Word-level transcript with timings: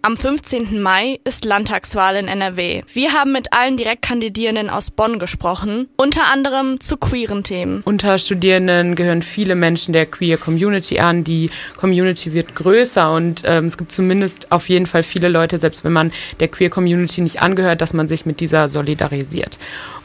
Am 0.00 0.16
15. 0.16 0.80
Mai 0.80 1.18
ist 1.24 1.44
Landtagswahl 1.44 2.14
in 2.14 2.28
NRW. 2.28 2.82
Wir 2.92 3.14
haben 3.14 3.32
mit 3.32 3.52
allen 3.52 3.76
Direktkandidierenden 3.76 4.70
aus 4.70 4.92
Bonn 4.92 5.18
gesprochen, 5.18 5.88
unter 5.96 6.30
anderem 6.32 6.78
zu 6.78 6.96
queeren 6.98 7.42
Themen. 7.42 7.82
Unter 7.84 8.16
Studierenden 8.20 8.94
gehören 8.94 9.22
viele 9.22 9.56
Menschen 9.56 9.92
der 9.92 10.06
Queer 10.06 10.36
Community 10.36 11.00
an. 11.00 11.24
Die 11.24 11.50
Community 11.78 12.32
wird 12.32 12.54
größer 12.54 13.12
und 13.12 13.42
ähm, 13.44 13.64
es 13.64 13.76
gibt 13.76 13.90
zumindest 13.90 14.52
auf 14.52 14.68
jeden 14.68 14.86
Fall 14.86 15.02
viele 15.02 15.28
Leute, 15.28 15.58
selbst 15.58 15.82
wenn 15.82 15.92
man 15.92 16.12
der 16.38 16.46
Queer 16.46 16.70
Community 16.70 17.20
nicht 17.20 17.42
angehört, 17.42 17.80
dass 17.80 17.92
man 17.92 18.06
sich 18.06 18.24
mit 18.24 18.38
dieser 18.38 18.68
solidarisiert. 18.68 19.58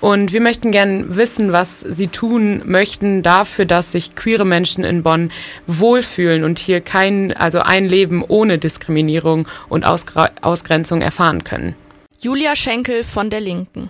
Und 0.04 0.34
wir 0.34 0.42
möchten 0.42 0.72
gerne 0.72 1.16
wissen, 1.16 1.54
was 1.54 1.80
Sie 1.80 2.10
tun 2.10 2.62
möchten 2.66 3.24
dafür, 3.24 3.64
dass 3.64 3.94
sich 3.94 4.16
queere 4.16 4.44
Menschen 4.44 4.84
in 4.84 5.02
Bonn 5.02 5.32
wohlfühlen 5.66 6.44
und 6.44 6.60
hier 6.60 6.82
kein, 6.82 7.32
also 7.32 7.60
ein 7.60 7.86
Leben 7.86 8.21
ohne 8.21 8.58
Diskriminierung 8.58 9.48
und 9.70 9.86
Ausgre 9.86 10.32
Ausgrenzung 10.42 11.02
erfahren 11.02 11.46
können. 11.46 11.78
Julia 12.20 12.54
Schenkel 12.54 13.06
von 13.06 13.30
der 13.30 13.39
Linken. 13.39 13.88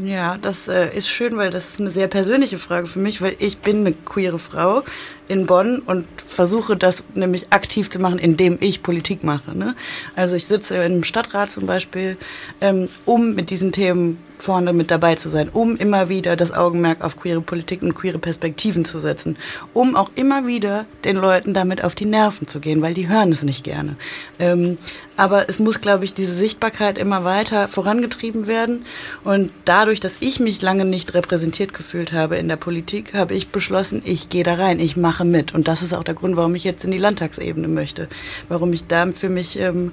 Ja, 0.00 0.38
das 0.40 0.68
äh, 0.68 0.96
ist 0.96 1.08
schön, 1.08 1.36
weil 1.36 1.50
das 1.50 1.64
ist 1.70 1.80
eine 1.80 1.90
sehr 1.90 2.06
persönliche 2.06 2.58
Frage 2.58 2.86
für 2.86 3.00
mich, 3.00 3.20
weil 3.20 3.34
ich 3.40 3.58
bin 3.58 3.78
eine 3.78 3.94
queere 3.94 4.38
Frau 4.38 4.84
in 5.28 5.46
Bonn 5.46 5.80
und 5.80 6.06
versuche 6.26 6.76
das 6.76 7.04
nämlich 7.14 7.46
aktiv 7.50 7.90
zu 7.90 7.98
machen, 7.98 8.18
indem 8.18 8.58
ich 8.60 8.82
Politik 8.82 9.24
mache. 9.24 9.56
Ne? 9.56 9.74
Also 10.16 10.34
ich 10.34 10.46
sitze 10.46 10.76
im 10.76 11.04
Stadtrat 11.04 11.50
zum 11.50 11.66
Beispiel, 11.66 12.16
ähm, 12.60 12.88
um 13.04 13.34
mit 13.34 13.50
diesen 13.50 13.72
Themen 13.72 14.18
vorne 14.42 14.72
mit 14.72 14.90
dabei 14.90 15.14
zu 15.14 15.28
sein, 15.28 15.48
um 15.52 15.76
immer 15.76 16.08
wieder 16.08 16.34
das 16.34 16.52
Augenmerk 16.52 17.04
auf 17.04 17.16
queere 17.16 17.40
Politik 17.40 17.82
und 17.82 17.94
queere 17.94 18.18
Perspektiven 18.18 18.84
zu 18.84 18.98
setzen, 18.98 19.36
um 19.72 19.94
auch 19.94 20.10
immer 20.16 20.46
wieder 20.46 20.84
den 21.04 21.16
Leuten 21.16 21.54
damit 21.54 21.84
auf 21.84 21.94
die 21.94 22.06
Nerven 22.06 22.48
zu 22.48 22.58
gehen, 22.58 22.82
weil 22.82 22.92
die 22.92 23.08
hören 23.08 23.30
es 23.30 23.42
nicht 23.42 23.62
gerne. 23.62 23.96
Ähm, 24.40 24.78
aber 25.16 25.48
es 25.48 25.58
muss, 25.58 25.80
glaube 25.80 26.04
ich, 26.04 26.14
diese 26.14 26.34
Sichtbarkeit 26.34 26.98
immer 26.98 27.22
weiter 27.22 27.68
vorangetrieben 27.68 28.46
werden. 28.46 28.86
Und 29.22 29.50
dadurch, 29.64 30.00
dass 30.00 30.14
ich 30.20 30.40
mich 30.40 30.60
lange 30.62 30.84
nicht 30.84 31.14
repräsentiert 31.14 31.74
gefühlt 31.74 32.12
habe 32.12 32.36
in 32.36 32.48
der 32.48 32.56
Politik, 32.56 33.14
habe 33.14 33.34
ich 33.34 33.48
beschlossen, 33.48 34.02
ich 34.04 34.30
gehe 34.30 34.42
da 34.42 34.54
rein, 34.54 34.80
ich 34.80 34.96
mache 34.96 35.11
mit. 35.20 35.54
Und 35.54 35.68
das 35.68 35.82
ist 35.82 35.92
auch 35.94 36.04
der 36.04 36.14
Grund, 36.14 36.36
warum 36.36 36.54
ich 36.54 36.64
jetzt 36.64 36.84
in 36.84 36.90
die 36.90 36.98
Landtagsebene 36.98 37.68
möchte, 37.68 38.08
warum 38.48 38.72
ich 38.72 38.86
da 38.86 39.06
für 39.12 39.28
mich, 39.28 39.58
ähm, 39.58 39.92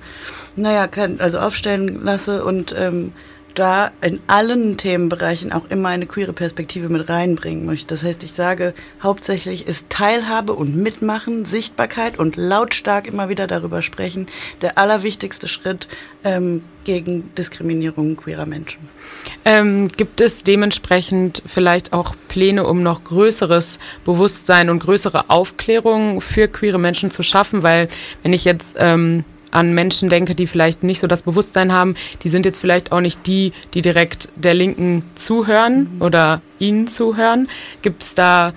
naja, 0.56 0.88
kann, 0.88 1.20
also 1.20 1.40
aufstellen 1.40 2.04
lasse 2.04 2.44
und 2.44 2.74
ähm, 2.78 3.14
da 3.56 3.92
in 4.02 4.20
allen 4.28 4.78
Themenbereichen 4.78 5.52
auch 5.52 5.70
immer 5.70 5.90
eine 5.90 6.06
queere 6.06 6.34
Perspektive 6.34 6.90
mit 6.90 7.10
reinbringen 7.10 7.66
möchte. 7.66 7.88
Das 7.88 8.04
heißt, 8.04 8.24
ich 8.24 8.34
sage, 8.34 8.74
hauptsächlich 9.02 9.68
ist 9.68 9.90
Teilhabe 9.90 10.54
und 10.54 10.76
Mitmachen, 10.76 11.46
Sichtbarkeit 11.46 12.18
und 12.20 12.36
lautstark 12.38 13.08
immer 13.08 13.30
wieder 13.30 13.48
darüber 13.48 13.82
sprechen 13.82 14.28
der 14.62 14.78
allerwichtigste 14.78 15.48
Schritt 15.48 15.88
ähm, 16.24 16.64
gegen 16.84 17.34
Diskriminierung 17.36 18.16
queerer 18.16 18.46
Menschen. 18.46 18.90
Ähm, 19.46 19.90
gibt 19.96 20.22
es 20.22 20.44
dementsprechend 20.44 21.44
vielleicht 21.46 21.94
auch 21.94 22.16
Pläne, 22.28 22.66
um 22.66 22.84
noch 22.84 23.04
größeres 23.04 23.80
Bewusstsein 24.06 24.70
und 24.70 24.80
größere 24.80 25.30
Aufklärung 25.30 26.22
für 26.22 26.48
queere 26.48 26.80
Menschen 26.80 27.12
zu 27.12 27.24
schaffen? 27.24 27.64
Weil 27.64 27.88
wenn 28.24 28.34
ich 28.34 28.46
jetzt 28.46 28.76
ähm, 28.80 29.24
an 29.52 29.74
Menschen 29.74 30.10
denke, 30.10 30.36
die 30.36 30.48
vielleicht 30.48 30.84
nicht 30.84 31.00
so 31.00 31.08
das 31.08 31.22
Bewusstsein 31.22 31.72
haben, 31.72 31.96
die 32.24 32.30
sind 32.30 32.46
jetzt 32.46 32.60
vielleicht 32.60 32.92
auch 32.92 33.02
nicht 33.02 33.26
die, 33.28 33.54
die 33.74 33.82
direkt 33.82 34.30
der 34.36 34.54
Linken 34.54 35.04
zuhören 35.16 35.96
mhm. 35.96 36.02
oder 36.02 36.42
ihnen 36.60 36.88
zuhören. 36.88 37.48
Gibt 37.82 38.04
es 38.04 38.16
da 38.16 38.54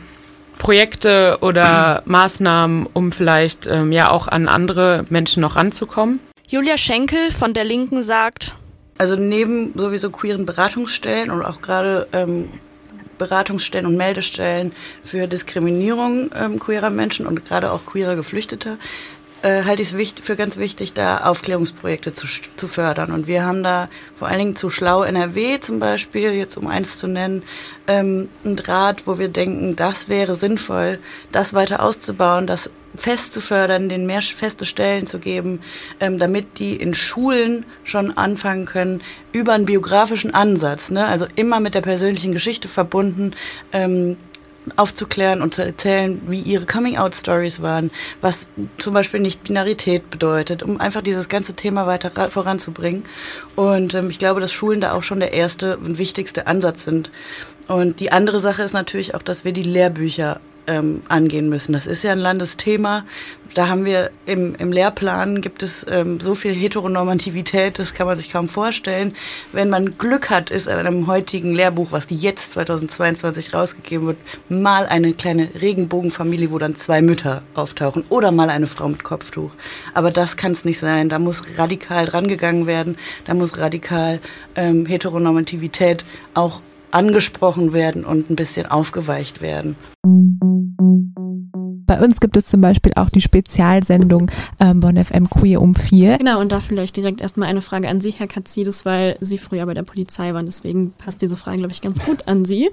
Projekte 0.59 1.39
oder 1.41 2.03
Maßnahmen, 2.07 2.87
um 2.93 3.13
vielleicht 3.13 3.67
ähm, 3.67 3.93
ja 3.93 4.11
auch 4.11 4.29
an 4.29 4.49
andere 4.49 5.07
Menschen 5.09 5.41
noch 5.41 5.57
ranzukommen? 5.57 6.21
Julia 6.49 6.77
Schenkel 6.77 7.31
von 7.31 7.55
der 7.55 7.65
Linken 7.65 8.03
sagt, 8.03 8.55
also 8.99 9.17
neben 9.17 9.73
sowieso 9.75 10.11
queeren 10.11 10.47
Beratungsstellen 10.47 11.31
und 11.31 11.43
auch 11.43 11.63
gerade 11.63 12.07
ähm, 12.13 12.49
Beratungsstellen 13.19 13.87
und 13.87 13.97
Meldestellen 13.97 14.73
für 15.03 15.27
Diskriminierung 15.27 16.31
ähm, 16.35 16.59
queerer 16.59 16.91
Menschen 16.91 17.27
und 17.27 17.45
gerade 17.47 17.71
auch 17.71 17.87
queerer 17.87 18.17
Geflüchteter 18.17 18.79
äh, 19.43 19.65
halte 19.65 19.83
ich 19.83 19.93
es 19.93 20.25
für 20.25 20.37
ganz 20.37 20.57
wichtig, 20.57 20.93
da 20.93 21.19
Aufklärungsprojekte 21.19 22.15
zu, 22.15 22.27
zu 22.57 22.69
fördern. 22.69 23.13
Und 23.13 23.27
wir 23.27 23.45
haben 23.45 23.63
da 23.63 23.89
vor 24.15 24.29
allen 24.29 24.39
Dingen 24.39 24.57
zu 24.57 24.71
Schlau 24.71 25.03
NRW 25.03 25.61
zum 25.61 25.79
Beispiel, 25.79 26.33
jetzt 26.33 26.57
um 26.57 26.67
eins 26.67 26.99
zu 26.99 27.07
nennen, 27.07 27.43
ähm, 27.87 28.29
einen 28.45 28.57
Draht, 28.57 29.07
wo 29.07 29.19
wir 29.19 29.29
denken, 29.29 29.77
das 29.77 30.09
wäre 30.09 30.37
sinnvoll, 30.37 30.99
das 31.33 31.53
weiter 31.53 31.83
auszubauen, 31.83 32.47
das 32.47 32.71
fest 32.95 33.33
zu 33.33 33.41
fördern, 33.41 33.89
den 33.89 34.07
mehr 34.07 34.23
feste 34.23 34.67
Stellen 34.67 35.07
zu 35.07 35.19
geben, 35.19 35.61
ähm, 35.99 36.19
damit 36.19 36.59
die 36.59 36.77
in 36.77 36.95
Schulen 36.95 37.65
schon 37.85 38.17
anfangen 38.17 38.67
können, 38.67 39.03
über 39.33 39.55
einen 39.55 39.67
biografischen 39.67 40.35
Ansatz, 40.35 40.91
ne, 40.91 41.07
also 41.07 41.27
immer 41.37 41.59
mit 41.59 41.75
der 41.75 41.81
persönlichen 41.81 42.33
Geschichte 42.33 42.69
verbunden, 42.69 43.33
ähm, 43.73 44.17
aufzuklären 44.77 45.43
und 45.43 45.55
zu 45.55 45.65
erzählen, 45.65 46.21
wie 46.27 46.41
ihre 46.41 46.67
Coming-out-Stories 46.67 47.63
waren, 47.63 47.91
was 48.21 48.47
zum 48.79 48.95
Beispiel 48.95 49.21
nicht 49.21 49.45
Binarität 49.45 50.11
bedeutet, 50.11 50.63
um 50.63 50.81
einfach 50.81 51.03
dieses 51.03 51.29
ganze 51.29 51.55
Thema 51.55 51.87
weiter 51.87 52.11
voranzubringen. 52.31 53.05
Und 53.57 53.95
ähm, 53.95 54.11
ich 54.11 54.19
glaube, 54.19 54.41
dass 54.41 54.53
Schulen 54.53 54.81
da 54.81 54.93
auch 54.93 55.03
schon 55.03 55.21
der 55.21 55.33
erste 55.33 55.77
und 55.79 55.99
wichtigste 55.99 56.47
Ansatz 56.47 56.85
sind. 56.85 57.11
Und 57.69 58.01
die 58.01 58.13
andere 58.13 58.41
Sache 58.41 58.63
ist 58.63 58.73
natürlich 58.73 59.15
auch, 59.15 59.23
dass 59.23 59.45
wir 59.45 59.53
die 59.53 59.63
Lehrbücher 59.63 60.41
ähm, 60.67 61.03
angehen 61.09 61.49
müssen. 61.49 61.73
Das 61.73 61.87
ist 61.87 62.05
ja 62.05 62.13
ein 62.13 62.19
Landesthema. 62.19 63.05
Da 63.55 63.69
haben 63.69 63.85
wir 63.85 64.11
im, 64.25 64.55
im 64.55 64.73
Lehrplan 64.73 65.43
gibt 65.43 65.63
es 65.63 65.85
ähm, 65.89 66.21
so 66.21 66.35
viel 66.35 66.55
Heteronormativität, 66.55 67.79
das 67.79 67.93
kann 67.93 68.07
man 68.07 68.17
sich 68.17 68.33
kaum 68.33 68.49
vorstellen. 68.49 69.15
Wenn 69.53 69.69
man 69.69 69.99
Glück 69.99 70.31
hat, 70.31 70.51
ist 70.51 70.67
in 70.67 70.73
einem 70.73 71.07
heutigen 71.07 71.55
Lehrbuch, 71.55 71.89
was 71.91 72.07
jetzt 72.09 72.55
2022 72.55 73.53
rausgegeben 73.53 74.07
wird, 74.07 74.19
mal 74.49 74.87
eine 74.87 75.13
kleine 75.13 75.49
Regenbogenfamilie, 75.61 76.51
wo 76.51 76.59
dann 76.59 76.77
zwei 76.77 77.03
Mütter 77.03 77.43
auftauchen 77.55 78.05
oder 78.09 78.33
mal 78.33 78.49
eine 78.49 78.67
Frau 78.67 78.89
mit 78.89 79.05
Kopftuch. 79.05 79.51
Aber 79.93 80.11
das 80.11 80.39
kann 80.39 80.53
es 80.53 80.65
nicht 80.65 80.79
sein. 80.79 81.11
Da 81.11 81.19
muss 81.19 81.59
radikal 81.59 82.07
drangegangen 82.07 82.67
werden. 82.67 82.97
Da 83.27 83.35
muss 83.35 83.59
radikal 83.59 84.21
ähm, 84.57 84.87
Heteronormativität 84.87 86.07
auch 86.33 86.61
angesprochen 86.91 87.73
werden 87.73 88.05
und 88.05 88.31
ein 88.31 88.37
bisschen 88.37 88.67
aufgeweicht 88.67 89.41
werden. 89.41 89.77
Bei 91.93 92.01
uns 92.01 92.21
gibt 92.21 92.39
es 92.39 92.47
zum 92.47 92.63
Beispiel 92.63 92.93
auch 92.97 93.11
die 93.11 93.21
Spezialsendung 93.21 94.31
ähm, 94.61 94.81
Bonn 94.81 94.97
FM 94.97 95.29
Queer 95.29 95.61
um 95.61 95.75
vier. 95.75 96.17
Genau, 96.17 96.41
und 96.41 96.51
da 96.51 96.61
vielleicht 96.61 96.97
direkt 96.97 97.21
erstmal 97.21 97.51
eine 97.51 97.61
Frage 97.61 97.87
an 97.87 98.01
Sie, 98.01 98.13
Herr 98.13 98.29
Katzides, 98.29 98.87
weil 98.87 99.19
Sie 99.21 99.37
früher 99.37 99.67
bei 99.67 99.75
der 99.75 99.83
Polizei 99.83 100.33
waren, 100.33 100.47
deswegen 100.47 100.93
passt 100.93 101.21
diese 101.21 101.37
Frage, 101.37 101.59
glaube 101.59 101.75
ich, 101.75 101.83
ganz 101.83 102.03
gut 102.03 102.27
an 102.29 102.47
Sie. 102.47 102.71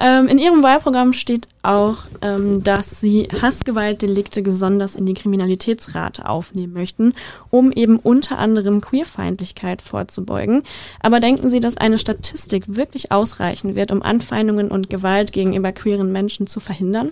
Ähm, 0.00 0.28
in 0.28 0.38
Ihrem 0.38 0.62
Wahlprogramm 0.62 1.12
steht 1.12 1.48
auch, 1.64 2.04
ähm, 2.20 2.62
dass 2.62 3.00
Sie 3.00 3.26
Hassgewaltdelikte 3.42 4.42
besonders 4.42 4.94
in 4.94 5.06
die 5.06 5.14
Kriminalitätsrate 5.14 6.28
aufnehmen 6.28 6.72
möchten, 6.72 7.14
um 7.50 7.72
eben 7.72 7.98
unter 7.98 8.38
anderem 8.38 8.80
Queerfeindlichkeit 8.80 9.82
vorzubeugen. 9.82 10.62
Aber 11.00 11.18
denken 11.18 11.48
Sie, 11.48 11.58
dass 11.58 11.78
eine 11.78 11.98
Statistik 11.98 12.76
wirklich 12.76 13.10
ausreichen 13.10 13.74
wird, 13.74 13.90
um 13.90 14.02
Anfeindungen 14.02 14.70
und 14.70 14.88
Gewalt 14.88 15.32
gegenüber 15.32 15.72
queeren 15.72 16.12
Menschen 16.12 16.46
zu 16.46 16.60
verhindern? 16.60 17.10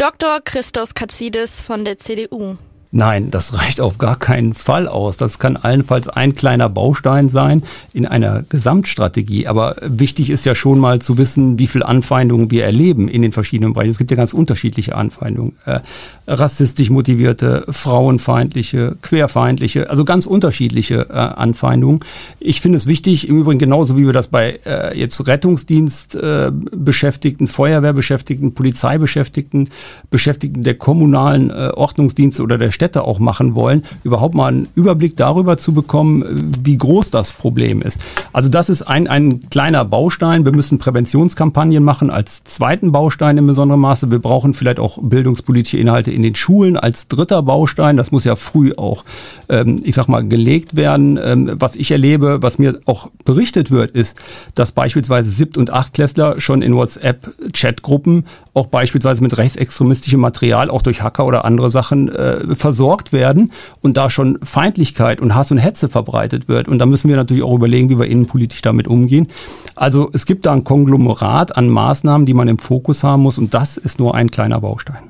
Dr. 0.00 0.40
Christos 0.42 0.94
Katzidis 0.94 1.60
von 1.60 1.84
der 1.84 1.98
CDU. 1.98 2.56
Nein, 2.92 3.30
das 3.30 3.56
reicht 3.56 3.80
auf 3.80 3.98
gar 3.98 4.18
keinen 4.18 4.52
Fall 4.52 4.88
aus. 4.88 5.16
Das 5.16 5.38
kann 5.38 5.56
allenfalls 5.56 6.08
ein 6.08 6.34
kleiner 6.34 6.68
Baustein 6.68 7.28
sein 7.28 7.62
in 7.92 8.04
einer 8.04 8.42
Gesamtstrategie. 8.48 9.46
Aber 9.46 9.76
wichtig 9.80 10.28
ist 10.28 10.44
ja 10.44 10.56
schon 10.56 10.80
mal 10.80 11.00
zu 11.00 11.16
wissen, 11.16 11.60
wie 11.60 11.68
viel 11.68 11.84
Anfeindungen 11.84 12.50
wir 12.50 12.64
erleben 12.64 13.06
in 13.06 13.22
den 13.22 13.30
verschiedenen 13.30 13.74
Bereichen. 13.74 13.92
Es 13.92 13.98
gibt 13.98 14.10
ja 14.10 14.16
ganz 14.16 14.32
unterschiedliche 14.32 14.96
Anfeindungen. 14.96 15.52
Äh, 15.66 15.80
rassistisch 16.26 16.90
motivierte, 16.90 17.64
frauenfeindliche, 17.68 18.96
querfeindliche, 19.02 19.88
also 19.88 20.04
ganz 20.04 20.26
unterschiedliche 20.26 21.06
äh, 21.10 21.12
Anfeindungen. 21.12 22.00
Ich 22.40 22.60
finde 22.60 22.78
es 22.78 22.86
wichtig, 22.86 23.28
im 23.28 23.38
Übrigen 23.38 23.60
genauso 23.60 23.96
wie 23.98 24.06
wir 24.06 24.12
das 24.12 24.26
bei 24.26 24.58
äh, 24.66 24.98
jetzt 24.98 25.24
Rettungsdienst 25.28 26.16
äh, 26.16 26.50
Beschäftigten, 26.52 27.46
Feuerwehrbeschäftigten, 27.46 28.52
Polizeibeschäftigten, 28.52 29.70
Beschäftigten 30.10 30.64
der 30.64 30.74
kommunalen 30.74 31.50
äh, 31.50 31.70
Ordnungsdienste 31.74 32.42
oder 32.42 32.58
der 32.58 32.72
Städte 32.80 33.04
auch 33.04 33.18
machen 33.18 33.54
wollen, 33.54 33.82
überhaupt 34.04 34.34
mal 34.34 34.46
einen 34.46 34.68
Überblick 34.74 35.14
darüber 35.14 35.58
zu 35.58 35.74
bekommen, 35.74 36.24
wie 36.64 36.78
groß 36.78 37.10
das 37.10 37.30
Problem 37.30 37.82
ist. 37.82 38.00
Also 38.32 38.48
das 38.48 38.70
ist 38.70 38.80
ein, 38.80 39.06
ein 39.06 39.50
kleiner 39.50 39.84
Baustein. 39.84 40.46
Wir 40.46 40.52
müssen 40.52 40.78
Präventionskampagnen 40.78 41.84
machen 41.84 42.08
als 42.08 42.42
zweiten 42.44 42.90
Baustein 42.90 43.36
in 43.36 43.46
besonderem 43.46 43.82
Maße. 43.82 44.10
Wir 44.10 44.18
brauchen 44.18 44.54
vielleicht 44.54 44.80
auch 44.80 44.96
bildungspolitische 45.02 45.76
Inhalte 45.76 46.10
in 46.10 46.22
den 46.22 46.34
Schulen 46.34 46.78
als 46.78 47.06
dritter 47.06 47.42
Baustein. 47.42 47.98
Das 47.98 48.12
muss 48.12 48.24
ja 48.24 48.34
früh 48.34 48.72
auch, 48.74 49.04
ähm, 49.50 49.82
ich 49.84 49.94
sag 49.94 50.08
mal, 50.08 50.26
gelegt 50.26 50.74
werden. 50.74 51.18
Ähm, 51.22 51.56
was 51.56 51.76
ich 51.76 51.90
erlebe, 51.90 52.38
was 52.40 52.58
mir 52.58 52.80
auch 52.86 53.10
berichtet 53.26 53.70
wird, 53.70 53.90
ist, 53.90 54.16
dass 54.54 54.72
beispielsweise 54.72 55.28
Siebt- 55.28 55.58
und 55.58 55.70
Achtklässler 55.70 56.40
schon 56.40 56.62
in 56.62 56.74
WhatsApp-Chatgruppen 56.74 58.24
auch 58.54 58.66
beispielsweise 58.66 59.22
mit 59.22 59.36
rechtsextremistischem 59.36 60.18
Material, 60.18 60.70
auch 60.70 60.82
durch 60.82 61.02
Hacker 61.02 61.26
oder 61.26 61.44
andere 61.44 61.70
Sachen, 61.70 62.08
äh, 62.08 62.54
versorgt 62.70 63.12
werden 63.12 63.50
und 63.82 63.96
da 63.96 64.08
schon 64.08 64.38
Feindlichkeit 64.44 65.20
und 65.20 65.34
Hass 65.34 65.50
und 65.50 65.58
Hetze 65.58 65.88
verbreitet 65.88 66.46
wird. 66.46 66.68
Und 66.68 66.78
da 66.78 66.86
müssen 66.86 67.08
wir 67.08 67.16
natürlich 67.16 67.42
auch 67.42 67.54
überlegen, 67.54 67.88
wie 67.88 67.98
wir 67.98 68.06
innenpolitisch 68.06 68.62
damit 68.62 68.86
umgehen. 68.86 69.26
Also 69.74 70.08
es 70.12 70.24
gibt 70.24 70.46
da 70.46 70.52
ein 70.52 70.62
Konglomerat 70.62 71.56
an 71.56 71.68
Maßnahmen, 71.68 72.26
die 72.26 72.34
man 72.34 72.46
im 72.46 72.58
Fokus 72.58 73.02
haben 73.02 73.24
muss 73.24 73.38
und 73.38 73.54
das 73.54 73.76
ist 73.76 73.98
nur 73.98 74.14
ein 74.14 74.30
kleiner 74.30 74.60
Baustein. 74.60 75.09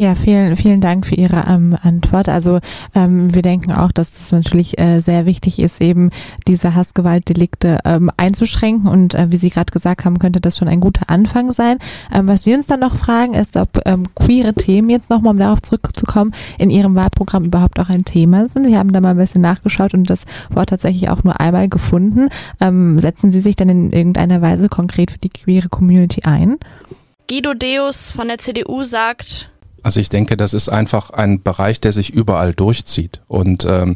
Ja, 0.00 0.14
vielen, 0.14 0.56
vielen 0.56 0.80
Dank 0.80 1.04
für 1.04 1.14
Ihre 1.14 1.44
ähm, 1.46 1.76
Antwort. 1.82 2.30
Also 2.30 2.60
ähm, 2.94 3.34
wir 3.34 3.42
denken 3.42 3.70
auch, 3.70 3.92
dass 3.92 4.18
es 4.18 4.32
natürlich 4.32 4.80
äh, 4.80 5.00
sehr 5.00 5.26
wichtig 5.26 5.58
ist, 5.58 5.78
eben 5.82 6.08
diese 6.48 6.74
Hassgewaltdelikte 6.74 7.80
ähm, 7.84 8.10
einzuschränken. 8.16 8.88
Und 8.88 9.14
äh, 9.14 9.30
wie 9.30 9.36
Sie 9.36 9.50
gerade 9.50 9.70
gesagt 9.70 10.06
haben, 10.06 10.18
könnte 10.18 10.40
das 10.40 10.56
schon 10.56 10.68
ein 10.68 10.80
guter 10.80 11.10
Anfang 11.10 11.52
sein. 11.52 11.76
Ähm, 12.14 12.28
was 12.28 12.46
wir 12.46 12.56
uns 12.56 12.66
dann 12.66 12.80
noch 12.80 12.96
fragen, 12.96 13.34
ist, 13.34 13.58
ob 13.58 13.82
ähm, 13.84 14.06
queere 14.14 14.54
Themen 14.54 14.88
jetzt 14.88 15.10
nochmal, 15.10 15.32
um 15.32 15.38
darauf 15.38 15.60
zurückzukommen, 15.60 16.32
in 16.56 16.70
Ihrem 16.70 16.94
Wahlprogramm 16.94 17.44
überhaupt 17.44 17.78
auch 17.78 17.90
ein 17.90 18.06
Thema 18.06 18.48
sind. 18.48 18.66
Wir 18.66 18.78
haben 18.78 18.94
da 18.94 19.02
mal 19.02 19.10
ein 19.10 19.18
bisschen 19.18 19.42
nachgeschaut 19.42 19.92
und 19.92 20.08
das 20.08 20.24
Wort 20.48 20.70
tatsächlich 20.70 21.10
auch 21.10 21.24
nur 21.24 21.40
einmal 21.40 21.68
gefunden. 21.68 22.30
Ähm, 22.58 22.98
setzen 23.00 23.32
Sie 23.32 23.40
sich 23.40 23.54
denn 23.54 23.68
in 23.68 23.92
irgendeiner 23.92 24.40
Weise 24.40 24.70
konkret 24.70 25.10
für 25.10 25.18
die 25.18 25.28
queere 25.28 25.68
Community 25.68 26.22
ein? 26.22 26.56
Guido 27.28 27.52
Deus 27.52 28.10
von 28.10 28.28
der 28.28 28.38
CDU 28.38 28.82
sagt, 28.82 29.49
also 29.82 30.00
ich 30.00 30.08
denke, 30.08 30.36
das 30.36 30.54
ist 30.54 30.68
einfach 30.68 31.10
ein 31.10 31.42
Bereich, 31.42 31.80
der 31.80 31.92
sich 31.92 32.10
überall 32.10 32.54
durchzieht. 32.54 33.20
Und 33.26 33.64
ähm, 33.68 33.94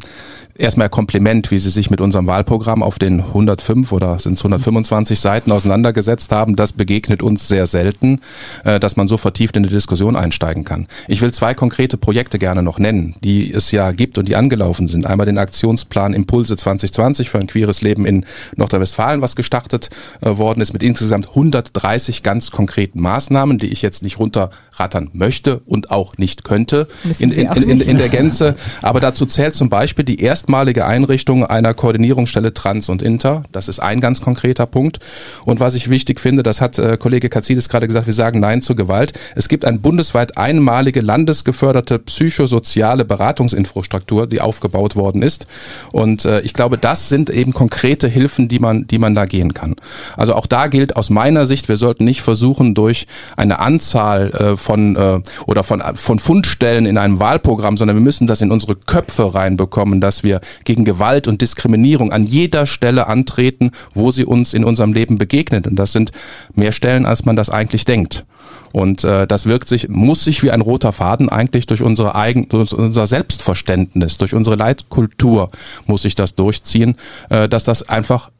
erstmal 0.57 0.89
Kompliment, 0.89 1.51
wie 1.51 1.59
Sie 1.59 1.69
sich 1.69 1.89
mit 1.89 2.01
unserem 2.01 2.27
Wahlprogramm 2.27 2.81
auf 2.81 2.97
den 2.97 3.19
105 3.19 3.91
oder 3.91 4.19
sind 4.19 4.33
es 4.33 4.41
125 4.41 5.19
Seiten 5.19 5.51
auseinandergesetzt 5.51 6.31
haben. 6.31 6.55
Das 6.55 6.73
begegnet 6.73 7.21
uns 7.21 7.47
sehr 7.47 7.67
selten, 7.67 8.21
äh, 8.63 8.79
dass 8.79 8.95
man 8.95 9.07
so 9.07 9.17
vertieft 9.17 9.57
in 9.57 9.63
die 9.63 9.69
Diskussion 9.69 10.15
einsteigen 10.15 10.63
kann. 10.63 10.87
Ich 11.07 11.21
will 11.21 11.33
zwei 11.33 11.53
konkrete 11.53 11.97
Projekte 11.97 12.39
gerne 12.39 12.63
noch 12.63 12.79
nennen, 12.79 13.15
die 13.23 13.51
es 13.51 13.71
ja 13.71 13.91
gibt 13.91 14.17
und 14.17 14.27
die 14.27 14.35
angelaufen 14.35 14.87
sind. 14.87 15.05
Einmal 15.05 15.25
den 15.25 15.37
Aktionsplan 15.37 16.13
Impulse 16.13 16.55
2020 16.55 17.29
für 17.29 17.39
ein 17.39 17.47
queeres 17.47 17.81
Leben 17.81 18.05
in 18.05 18.25
Nordrhein-Westfalen, 18.55 19.21
was 19.21 19.35
gestartet 19.35 19.89
äh, 20.21 20.37
worden 20.37 20.61
ist 20.61 20.73
mit 20.73 20.83
insgesamt 20.83 21.29
130 21.29 22.23
ganz 22.23 22.51
konkreten 22.51 23.01
Maßnahmen, 23.01 23.57
die 23.57 23.67
ich 23.67 23.81
jetzt 23.81 24.03
nicht 24.03 24.19
runterrattern 24.19 25.09
möchte 25.13 25.59
und 25.65 25.91
auch 25.91 26.17
nicht 26.17 26.43
könnte 26.43 26.87
in, 27.19 27.31
in, 27.31 27.47
in, 27.51 27.81
in 27.81 27.97
der 27.97 28.09
Gänze. 28.09 28.55
Aber 28.81 28.99
dazu 28.99 29.25
zählt 29.25 29.55
zum 29.55 29.69
Beispiel 29.69 30.05
die 30.05 30.21
erste 30.21 30.44
erstmalige 30.45 30.85
Einrichtung 30.85 31.43
einer 31.43 31.73
Koordinierungsstelle 31.73 32.53
Trans 32.53 32.89
und 32.89 33.01
Inter. 33.01 33.41
Das 33.51 33.67
ist 33.67 33.79
ein 33.79 33.99
ganz 33.99 34.21
konkreter 34.21 34.67
Punkt. 34.67 34.99
Und 35.43 35.59
was 35.59 35.73
ich 35.73 35.89
wichtig 35.89 36.19
finde, 36.19 36.43
das 36.43 36.61
hat 36.61 36.77
äh, 36.77 36.97
Kollege 36.97 37.29
Katzidis 37.29 37.67
gerade 37.67 37.87
gesagt, 37.87 38.05
wir 38.05 38.13
sagen 38.13 38.39
Nein 38.41 38.61
zur 38.61 38.75
Gewalt. 38.75 39.13
Es 39.35 39.49
gibt 39.49 39.65
eine 39.65 39.79
bundesweit 39.79 40.37
einmalige 40.37 41.01
landesgeförderte 41.01 41.97
psychosoziale 41.97 43.05
Beratungsinfrastruktur, 43.05 44.27
die 44.27 44.39
aufgebaut 44.39 44.95
worden 44.95 45.23
ist. 45.23 45.47
Und 45.91 46.25
äh, 46.25 46.41
ich 46.41 46.53
glaube, 46.53 46.77
das 46.77 47.09
sind 47.09 47.31
eben 47.31 47.51
konkrete 47.53 48.07
Hilfen, 48.07 48.47
die 48.47 48.59
man, 48.59 48.85
die 48.85 48.99
man 48.99 49.15
da 49.15 49.25
gehen 49.25 49.55
kann. 49.55 49.75
Also 50.15 50.35
auch 50.35 50.45
da 50.45 50.67
gilt 50.67 50.95
aus 50.95 51.09
meiner 51.09 51.47
Sicht, 51.47 51.69
wir 51.69 51.77
sollten 51.77 52.05
nicht 52.05 52.21
versuchen, 52.21 52.75
durch 52.75 53.07
eine 53.35 53.57
Anzahl 53.57 54.29
äh, 54.29 54.57
von 54.57 54.95
äh, 54.95 55.21
oder 55.47 55.63
von, 55.63 55.81
von 55.95 56.19
Fundstellen 56.19 56.85
in 56.85 56.99
einem 56.99 57.19
Wahlprogramm, 57.19 57.77
sondern 57.77 57.97
wir 57.97 58.03
müssen 58.03 58.27
das 58.27 58.41
in 58.41 58.51
unsere 58.51 58.75
Köpfe 58.75 59.33
reinbekommen, 59.33 60.01
dass 60.01 60.21
wir 60.21 60.34
wir 60.35 60.41
gegen 60.63 60.85
Gewalt 60.85 61.27
und 61.27 61.41
Diskriminierung 61.41 62.11
an 62.11 62.23
jeder 62.23 62.65
Stelle 62.65 63.07
antreten, 63.07 63.71
wo 63.93 64.11
sie 64.11 64.25
uns 64.25 64.53
in 64.53 64.63
unserem 64.63 64.93
Leben 64.93 65.17
begegnet. 65.17 65.67
Und 65.67 65.75
das 65.77 65.91
sind 65.91 66.11
mehr 66.53 66.71
Stellen, 66.71 67.05
als 67.05 67.25
man 67.25 67.35
das 67.35 67.49
eigentlich 67.49 67.85
denkt. 67.85 68.25
Und 68.73 69.03
äh, 69.03 69.25
das 69.25 69.45
wirkt 69.45 69.67
sich, 69.67 69.87
muss 69.89 70.23
sich 70.23 70.43
wie 70.43 70.51
ein 70.51 70.61
roter 70.61 70.91
Faden 70.91 71.29
eigentlich 71.29 71.65
durch 71.65 71.81
unsere 71.81 72.15
eigen, 72.15 72.49
durch 72.49 72.73
unser 72.73 73.07
Selbstverständnis, 73.07 74.17
durch 74.17 74.33
unsere 74.33 74.55
Leitkultur 74.55 75.49
muss 75.85 76.01
sich 76.01 76.15
das 76.15 76.35
durchziehen, 76.35 76.95
äh, 77.29 77.47
dass 77.47 77.63
das 77.63 77.87
einfach 77.87 78.31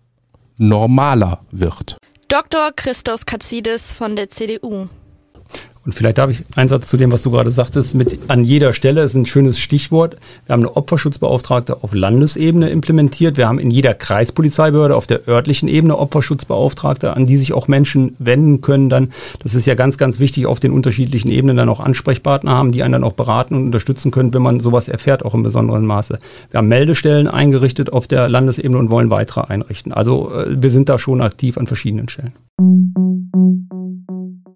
normaler 0.57 1.39
wird. 1.51 1.97
Dr. 2.27 2.71
Christos 2.75 3.25
Katzidis 3.25 3.92
von 3.92 4.15
der 4.15 4.30
CDU. 4.30 4.89
Und 5.86 5.94
vielleicht 5.94 6.18
darf 6.18 6.32
ich 6.32 6.44
einen 6.56 6.68
Satz 6.68 6.88
zu 6.88 6.98
dem, 6.98 7.12
was 7.12 7.22
du 7.22 7.30
gerade 7.30 7.52
sagtest, 7.52 7.94
mit 7.94 8.18
an 8.28 8.44
jeder 8.44 8.74
Stelle 8.74 9.04
ist 9.04 9.14
ein 9.14 9.28
schönes 9.28 9.60
Stichwort. 9.60 10.18
Wir 10.48 10.54
haben 10.54 10.62
eine 10.62 10.76
Opferschutzbeauftragte 10.76 11.84
auf 11.84 11.94
Landesebene 11.94 12.70
implementiert. 12.70 13.38
Wir 13.38 13.48
haben 13.48 13.60
in 13.60 13.70
jeder 13.70 13.94
Kreispolizeibehörde 13.94 14.96
auf 14.96 15.06
der 15.06 15.28
örtlichen 15.28 15.70
Ebene 15.70 15.98
Opferschutzbeauftragte, 15.98 17.16
an 17.16 17.28
die 17.28 17.38
sich 17.38 17.54
auch 17.54 17.68
Menschen 17.68 18.16
wenden 18.18 18.62
können 18.62 18.90
dann. 18.90 19.12
Das 19.44 19.54
ist 19.54 19.68
ja 19.68 19.76
ganz, 19.76 20.00
ganz 20.00 20.20
wichtig, 20.20 20.48
auf 20.48 20.60
den 20.60 20.72
unterschiedlichen 20.72 21.30
Ebenen 21.30 21.56
dann 21.56 21.70
auch 21.70 21.80
Ansprechpartner 21.80 22.52
haben, 22.52 22.72
die 22.72 22.81
einen 22.81 22.94
dann 22.94 23.04
auch 23.04 23.14
beraten 23.14 23.54
und 23.54 23.66
unterstützen 23.66 24.10
können, 24.10 24.34
wenn 24.34 24.42
man 24.42 24.60
sowas 24.60 24.90
erfährt, 24.90 25.24
auch 25.24 25.36
im 25.36 25.44
besonderen 25.44 25.86
Maße. 25.86 26.18
Wir 26.50 26.58
haben 26.58 26.68
Meldestellen 26.68 27.28
eingerichtet 27.28 27.94
auf 27.94 28.08
der 28.08 28.28
Landesebene 28.28 28.80
und 28.80 28.90
wollen 28.90 29.12
weitere 29.12 29.42
einrichten. 29.42 29.94
Also 29.94 30.34
äh, 30.34 30.48
wir 30.60 30.72
sind 30.72 30.90
da 30.90 30.98
schon 30.98 31.22
aktiv 31.22 31.60
an 31.60 31.68
verschiedenen 31.68 32.10
Stellen. 32.10 32.34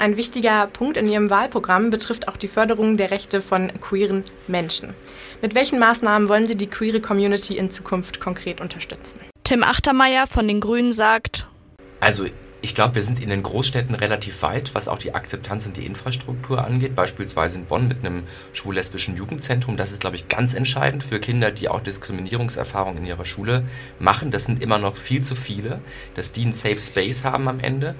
Ein 0.01 0.15
wichtiger 0.15 0.65
Punkt 0.67 0.95
in 0.95 1.07
Ihrem 1.07 1.29
Wahlprogramm 1.29 1.89
betrifft 1.89 2.29
auch 2.29 2.37
die 2.37 2.47
Förderung 2.47 2.95
der 2.95 3.11
Rechte 3.11 3.41
von 3.41 3.69
queeren 3.81 4.23
Menschen. 4.47 4.93
Mit 5.41 5.55
welchen 5.55 5.77
Maßnahmen 5.77 6.29
wollen 6.29 6.47
Sie 6.47 6.55
die 6.55 6.67
queere 6.67 7.01
Community 7.01 7.57
in 7.57 7.69
Zukunft 7.69 8.21
konkret 8.21 8.61
unterstützen? 8.61 9.19
Tim 9.43 9.61
Achtermeier 9.61 10.25
von 10.25 10.47
den 10.47 10.61
Grünen 10.61 10.93
sagt, 10.93 11.47
also 11.99 12.23
ich 12.61 12.75
glaube, 12.75 12.95
wir 12.95 13.03
sind 13.03 13.21
in 13.21 13.29
den 13.29 13.43
Großstädten 13.43 13.93
relativ 13.93 14.41
weit, 14.41 14.73
was 14.73 14.87
auch 14.87 14.99
die 14.99 15.13
Akzeptanz 15.13 15.65
und 15.65 15.75
die 15.75 15.85
Infrastruktur 15.85 16.63
angeht. 16.63 16.95
Beispielsweise 16.95 17.57
in 17.57 17.65
Bonn 17.65 17.89
mit 17.89 18.05
einem 18.05 18.23
schwul-lesbischen 18.53 19.17
Jugendzentrum. 19.17 19.75
Das 19.75 19.91
ist, 19.91 19.99
glaube 19.99 20.15
ich, 20.15 20.29
ganz 20.29 20.53
entscheidend 20.53 21.03
für 21.03 21.19
Kinder, 21.19 21.51
die 21.51 21.67
auch 21.67 21.81
Diskriminierungserfahrungen 21.81 22.99
in 22.99 23.05
ihrer 23.05 23.25
Schule 23.25 23.65
machen. 23.99 24.31
Das 24.31 24.45
sind 24.45 24.61
immer 24.61 24.77
noch 24.77 24.95
viel 24.95 25.23
zu 25.23 25.35
viele, 25.35 25.81
dass 26.15 26.31
die 26.31 26.43
einen 26.43 26.53
Safe 26.53 26.79
Space 26.79 27.25
haben 27.25 27.49
am 27.49 27.59
Ende. 27.59 27.95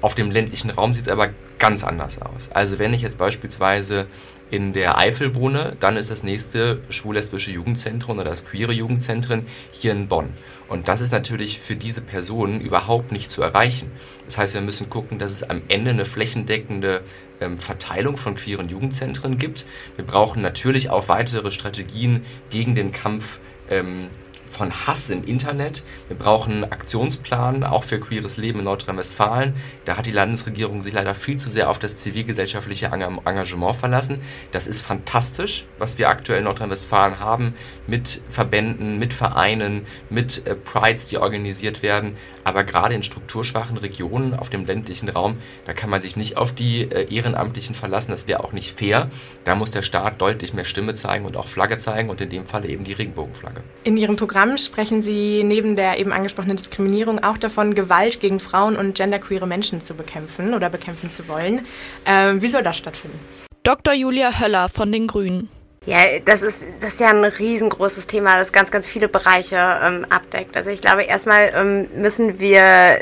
Auf 0.00 0.14
dem 0.14 0.30
ländlichen 0.30 0.70
Raum 0.70 0.94
sieht 0.94 1.06
es 1.06 1.12
aber 1.12 1.28
ganz 1.58 1.84
anders 1.84 2.20
aus. 2.22 2.50
Also 2.52 2.78
wenn 2.78 2.94
ich 2.94 3.02
jetzt 3.02 3.18
beispielsweise 3.18 4.06
in 4.50 4.72
der 4.72 4.98
Eifel 4.98 5.34
wohne, 5.34 5.76
dann 5.78 5.96
ist 5.96 6.10
das 6.10 6.22
nächste 6.22 6.80
schwul-lesbische 6.90 7.52
Jugendzentrum 7.52 8.18
oder 8.18 8.30
das 8.30 8.44
queere 8.44 8.72
Jugendzentrum 8.72 9.44
hier 9.70 9.92
in 9.92 10.08
Bonn. 10.08 10.30
Und 10.68 10.88
das 10.88 11.00
ist 11.00 11.12
natürlich 11.12 11.60
für 11.60 11.76
diese 11.76 12.00
Personen 12.00 12.60
überhaupt 12.60 13.12
nicht 13.12 13.30
zu 13.30 13.42
erreichen. 13.42 13.90
Das 14.24 14.38
heißt, 14.38 14.54
wir 14.54 14.60
müssen 14.60 14.88
gucken, 14.88 15.18
dass 15.18 15.32
es 15.32 15.42
am 15.42 15.62
Ende 15.68 15.90
eine 15.90 16.04
flächendeckende 16.04 17.02
ähm, 17.40 17.58
Verteilung 17.58 18.16
von 18.16 18.34
queeren 18.34 18.68
Jugendzentren 18.68 19.38
gibt. 19.38 19.66
Wir 19.96 20.04
brauchen 20.04 20.42
natürlich 20.42 20.90
auch 20.90 21.08
weitere 21.08 21.50
Strategien 21.50 22.24
gegen 22.50 22.74
den 22.74 22.92
Kampf 22.92 23.40
ähm, 23.68 24.08
von 24.50 24.86
Hass 24.86 25.08
im 25.10 25.24
Internet. 25.24 25.84
Wir 26.08 26.16
brauchen 26.16 26.52
einen 26.52 26.64
Aktionsplan, 26.64 27.64
auch 27.64 27.84
für 27.84 28.00
queeres 28.00 28.36
Leben 28.36 28.58
in 28.58 28.64
Nordrhein-Westfalen. 28.66 29.54
Da 29.84 29.96
hat 29.96 30.06
die 30.06 30.12
Landesregierung 30.12 30.82
sich 30.82 30.92
leider 30.92 31.14
viel 31.14 31.38
zu 31.38 31.48
sehr 31.48 31.70
auf 31.70 31.78
das 31.78 31.96
zivilgesellschaftliche 31.96 32.86
Engagement 32.86 33.76
verlassen. 33.76 34.20
Das 34.52 34.66
ist 34.66 34.82
fantastisch, 34.82 35.66
was 35.78 35.98
wir 35.98 36.08
aktuell 36.08 36.40
in 36.40 36.44
Nordrhein-Westfalen 36.44 37.20
haben, 37.20 37.54
mit 37.86 38.22
Verbänden, 38.28 38.98
mit 38.98 39.14
Vereinen, 39.14 39.86
mit 40.10 40.46
äh, 40.46 40.54
Prides, 40.54 41.06
die 41.06 41.18
organisiert 41.18 41.82
werden. 41.82 42.16
Aber 42.42 42.64
gerade 42.64 42.94
in 42.94 43.02
strukturschwachen 43.02 43.76
Regionen 43.76 44.34
auf 44.34 44.50
dem 44.50 44.64
ländlichen 44.64 45.08
Raum, 45.08 45.36
da 45.66 45.74
kann 45.74 45.90
man 45.90 46.02
sich 46.02 46.16
nicht 46.16 46.36
auf 46.36 46.54
die 46.54 46.82
äh, 46.82 47.14
Ehrenamtlichen 47.14 47.74
verlassen. 47.74 48.10
Das 48.10 48.26
wäre 48.26 48.42
auch 48.42 48.52
nicht 48.52 48.76
fair. 48.76 49.10
Da 49.44 49.54
muss 49.54 49.70
der 49.70 49.82
Staat 49.82 50.20
deutlich 50.20 50.52
mehr 50.54 50.64
Stimme 50.64 50.94
zeigen 50.94 51.26
und 51.26 51.36
auch 51.36 51.46
Flagge 51.46 51.78
zeigen 51.78 52.10
und 52.10 52.20
in 52.20 52.30
dem 52.30 52.46
Falle 52.46 52.68
eben 52.68 52.84
die 52.84 52.92
Regenbogenflagge. 52.92 53.62
In 53.84 53.96
Ihrem 53.96 54.16
Programm 54.16 54.39
sprechen 54.58 55.02
Sie 55.02 55.42
neben 55.44 55.76
der 55.76 55.98
eben 55.98 56.12
angesprochenen 56.12 56.56
Diskriminierung 56.56 57.22
auch 57.22 57.38
davon, 57.38 57.74
Gewalt 57.74 58.20
gegen 58.20 58.40
Frauen 58.40 58.76
und 58.76 58.94
genderqueere 58.94 59.46
Menschen 59.46 59.82
zu 59.82 59.94
bekämpfen 59.94 60.54
oder 60.54 60.70
bekämpfen 60.70 61.10
zu 61.10 61.28
wollen. 61.28 61.66
Ähm, 62.06 62.42
wie 62.42 62.48
soll 62.48 62.62
das 62.62 62.76
stattfinden? 62.76 63.18
Dr. 63.62 63.94
Julia 63.94 64.40
Höller 64.40 64.68
von 64.68 64.90
den 64.90 65.06
Grünen. 65.06 65.48
Ja, 65.86 65.98
das 66.24 66.42
ist, 66.42 66.66
das 66.80 66.94
ist 66.94 67.00
ja 67.00 67.08
ein 67.08 67.24
riesengroßes 67.24 68.06
Thema, 68.06 68.36
das 68.36 68.52
ganz, 68.52 68.70
ganz 68.70 68.86
viele 68.86 69.08
Bereiche 69.08 69.56
ähm, 69.82 70.06
abdeckt. 70.10 70.56
Also 70.56 70.70
ich 70.70 70.82
glaube, 70.82 71.04
erstmal 71.04 71.52
ähm, 71.54 71.88
müssen 71.94 72.38
wir 72.38 72.98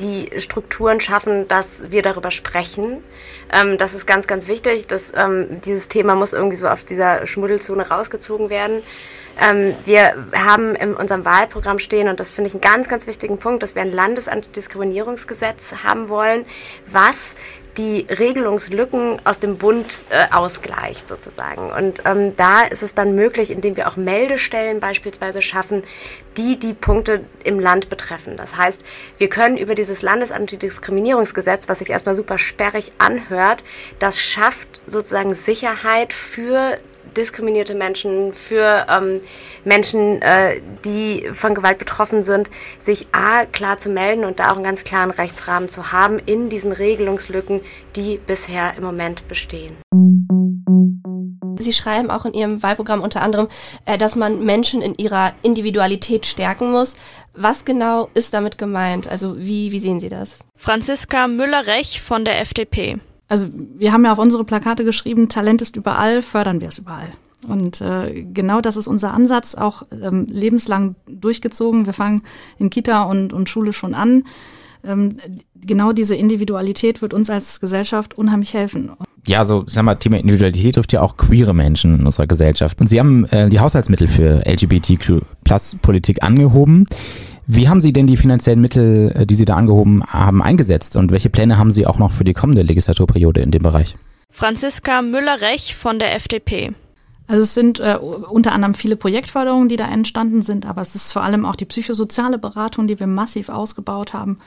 die 0.00 0.30
Strukturen 0.38 1.00
schaffen, 1.00 1.46
dass 1.48 1.90
wir 1.90 2.02
darüber 2.02 2.30
sprechen. 2.30 3.02
Ähm, 3.52 3.78
das 3.78 3.94
ist 3.94 4.06
ganz, 4.06 4.26
ganz 4.26 4.46
wichtig. 4.46 4.86
Dass, 4.86 5.12
ähm, 5.14 5.60
dieses 5.64 5.88
Thema 5.88 6.14
muss 6.14 6.32
irgendwie 6.32 6.56
so 6.56 6.68
aus 6.68 6.86
dieser 6.86 7.26
Schmuddelzone 7.26 7.88
rausgezogen 7.88 8.50
werden. 8.50 8.82
Ähm, 9.40 9.74
wir 9.84 10.14
haben 10.34 10.74
in 10.74 10.94
unserem 10.94 11.24
Wahlprogramm 11.24 11.78
stehen, 11.78 12.08
und 12.08 12.20
das 12.20 12.30
finde 12.30 12.48
ich 12.48 12.54
einen 12.54 12.60
ganz, 12.60 12.88
ganz 12.88 13.06
wichtigen 13.06 13.38
Punkt, 13.38 13.62
dass 13.62 13.74
wir 13.74 13.82
ein 13.82 13.92
Landesantidiskriminierungsgesetz 13.92 15.84
haben 15.84 16.08
wollen, 16.08 16.46
was 16.86 17.34
die 17.76 18.06
Regelungslücken 18.08 19.20
aus 19.24 19.38
dem 19.40 19.58
Bund 19.58 20.04
äh, 20.10 20.32
ausgleicht 20.32 21.08
sozusagen. 21.08 21.70
Und 21.70 22.02
ähm, 22.06 22.34
da 22.36 22.62
ist 22.62 22.82
es 22.82 22.94
dann 22.94 23.14
möglich, 23.14 23.50
indem 23.50 23.76
wir 23.76 23.88
auch 23.88 23.96
Meldestellen 23.96 24.80
beispielsweise 24.80 25.42
schaffen, 25.42 25.84
die 26.36 26.58
die 26.58 26.74
Punkte 26.74 27.24
im 27.44 27.60
Land 27.60 27.90
betreffen. 27.90 28.36
Das 28.36 28.56
heißt, 28.56 28.80
wir 29.18 29.28
können 29.28 29.56
über 29.56 29.74
dieses 29.74 30.02
Landesantidiskriminierungsgesetz, 30.02 31.68
was 31.68 31.80
sich 31.80 31.90
erstmal 31.90 32.14
super 32.14 32.38
sperrig 32.38 32.92
anhört, 32.98 33.62
das 33.98 34.20
schafft 34.20 34.80
sozusagen 34.86 35.34
Sicherheit 35.34 36.12
für 36.12 36.78
diskriminierte 37.16 37.74
Menschen, 37.74 38.32
für 38.32 38.86
ähm, 38.88 39.20
Menschen, 39.64 40.20
äh, 40.22 40.60
die 40.84 41.28
von 41.32 41.54
Gewalt 41.54 41.78
betroffen 41.78 42.22
sind, 42.22 42.50
sich 42.78 43.06
A, 43.12 43.44
klar 43.46 43.78
zu 43.78 43.88
melden 43.88 44.24
und 44.24 44.38
da 44.38 44.50
auch 44.50 44.56
einen 44.56 44.64
ganz 44.64 44.84
klaren 44.84 45.10
Rechtsrahmen 45.10 45.68
zu 45.68 45.92
haben 45.92 46.18
in 46.18 46.48
diesen 46.48 46.72
Regelungslücken, 46.72 47.60
die 47.94 48.18
bisher 48.18 48.74
im 48.76 48.84
Moment 48.84 49.26
bestehen. 49.28 49.76
Sie 51.58 51.72
schreiben 51.72 52.10
auch 52.10 52.26
in 52.26 52.34
Ihrem 52.34 52.62
Wahlprogramm 52.62 53.02
unter 53.02 53.22
anderem, 53.22 53.48
äh, 53.86 53.98
dass 53.98 54.14
man 54.14 54.44
Menschen 54.44 54.82
in 54.82 54.94
ihrer 54.96 55.32
Individualität 55.42 56.26
stärken 56.26 56.70
muss. 56.70 56.96
Was 57.34 57.64
genau 57.64 58.08
ist 58.14 58.34
damit 58.34 58.58
gemeint? 58.58 59.08
Also 59.08 59.38
wie, 59.38 59.72
wie 59.72 59.80
sehen 59.80 60.00
Sie 60.00 60.08
das? 60.08 60.40
Franziska 60.56 61.26
Müller-Rech 61.26 62.00
von 62.00 62.24
der 62.24 62.40
FDP. 62.40 62.98
Also 63.28 63.48
wir 63.52 63.92
haben 63.92 64.04
ja 64.04 64.12
auf 64.12 64.18
unsere 64.18 64.44
Plakate 64.44 64.84
geschrieben, 64.84 65.28
Talent 65.28 65.62
ist 65.62 65.76
überall, 65.76 66.22
fördern 66.22 66.60
wir 66.60 66.68
es 66.68 66.78
überall. 66.78 67.08
Und 67.46 67.80
äh, 67.80 68.24
genau 68.24 68.60
das 68.60 68.76
ist 68.76 68.88
unser 68.88 69.12
Ansatz, 69.12 69.54
auch 69.54 69.82
ähm, 69.90 70.26
lebenslang 70.28 70.96
durchgezogen. 71.06 71.86
Wir 71.86 71.92
fangen 71.92 72.22
in 72.58 72.70
Kita 72.70 73.04
und, 73.04 73.32
und 73.32 73.48
Schule 73.48 73.72
schon 73.72 73.94
an. 73.94 74.24
Ähm, 74.84 75.18
genau 75.54 75.92
diese 75.92 76.16
Individualität 76.16 77.02
wird 77.02 77.14
uns 77.14 77.28
als 77.30 77.60
Gesellschaft 77.60 78.16
unheimlich 78.16 78.54
helfen 78.54 78.90
ja, 79.26 79.44
so, 79.44 79.64
sag 79.66 79.84
mal, 79.84 79.96
Thema 79.96 80.18
Individualität 80.18 80.76
trifft 80.76 80.92
ja 80.92 81.02
auch 81.02 81.16
queere 81.16 81.54
Menschen 81.54 81.98
in 81.98 82.06
unserer 82.06 82.26
Gesellschaft. 82.26 82.80
Und 82.80 82.88
Sie 82.88 82.98
haben 82.98 83.24
äh, 83.26 83.48
die 83.48 83.60
Haushaltsmittel 83.60 84.06
für 84.06 84.42
LGBTQ-Plus-Politik 84.46 86.22
angehoben. 86.22 86.86
Wie 87.46 87.68
haben 87.68 87.80
Sie 87.80 87.92
denn 87.92 88.06
die 88.06 88.16
finanziellen 88.16 88.60
Mittel, 88.60 89.12
äh, 89.14 89.26
die 89.26 89.34
Sie 89.34 89.44
da 89.44 89.56
angehoben 89.56 90.04
haben, 90.04 90.42
eingesetzt? 90.42 90.96
Und 90.96 91.12
welche 91.12 91.30
Pläne 91.30 91.58
haben 91.58 91.70
Sie 91.70 91.86
auch 91.86 91.98
noch 91.98 92.12
für 92.12 92.24
die 92.24 92.34
kommende 92.34 92.62
Legislaturperiode 92.62 93.40
in 93.40 93.50
dem 93.50 93.62
Bereich? 93.62 93.96
Franziska 94.30 95.02
Müller-Rech 95.02 95.74
von 95.76 95.98
der 95.98 96.14
FDP. 96.14 96.72
Also 97.28 97.42
es 97.42 97.54
sind 97.54 97.80
äh, 97.80 97.96
unter 97.96 98.52
anderem 98.52 98.74
viele 98.74 98.96
Projektförderungen, 98.96 99.68
die 99.68 99.76
da 99.76 99.88
entstanden 99.88 100.42
sind, 100.42 100.66
aber 100.66 100.80
es 100.80 100.94
ist 100.94 101.12
vor 101.12 101.22
allem 101.22 101.44
auch 101.44 101.56
die 101.56 101.64
psychosoziale 101.64 102.38
Beratung, 102.38 102.86
die 102.86 103.00
wir 103.00 103.06
massiv 103.06 103.48
ausgebaut 103.48 104.12
haben 104.12 104.38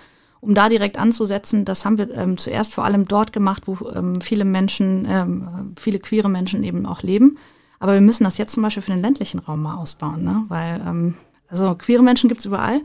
um 0.41 0.53
da 0.53 0.70
direkt 0.70 0.98
anzusetzen, 0.98 1.65
das 1.65 1.86
haben 1.86 1.98
wir 1.98 2.15
ähm, 2.15 2.38
zuerst 2.38 2.74
vor 2.74 2.86
allem 2.86 3.06
dort 3.06 3.34
gemacht, 3.34 3.63
wo 3.65 3.89
ähm, 3.89 4.22
viele 4.22 4.46
Menschen, 4.46 5.06
ähm, 5.10 5.74
viele 5.77 6.00
queere 6.00 6.29
Menschen 6.29 6.63
eben 6.63 6.86
auch 6.86 7.01
leben. 7.01 7.38
Aber 7.79 7.94
wir 7.94 8.01
müssen 8.01 8.24
das 8.24 8.38
jetzt 8.38 8.53
zum 8.53 8.63
Beispiel 8.63 8.84
für 8.84 8.91
den 8.91 9.01
ländlichen 9.01 9.39
Raum 9.39 9.62
mal 9.62 9.75
ausbauen, 9.75 10.24
ne? 10.24 10.44
weil 10.48 10.82
ähm, 10.86 11.15
also 11.50 11.75
queere 11.75 12.03
Menschen 12.03 12.29
gibt's 12.29 12.46
überall 12.46 12.82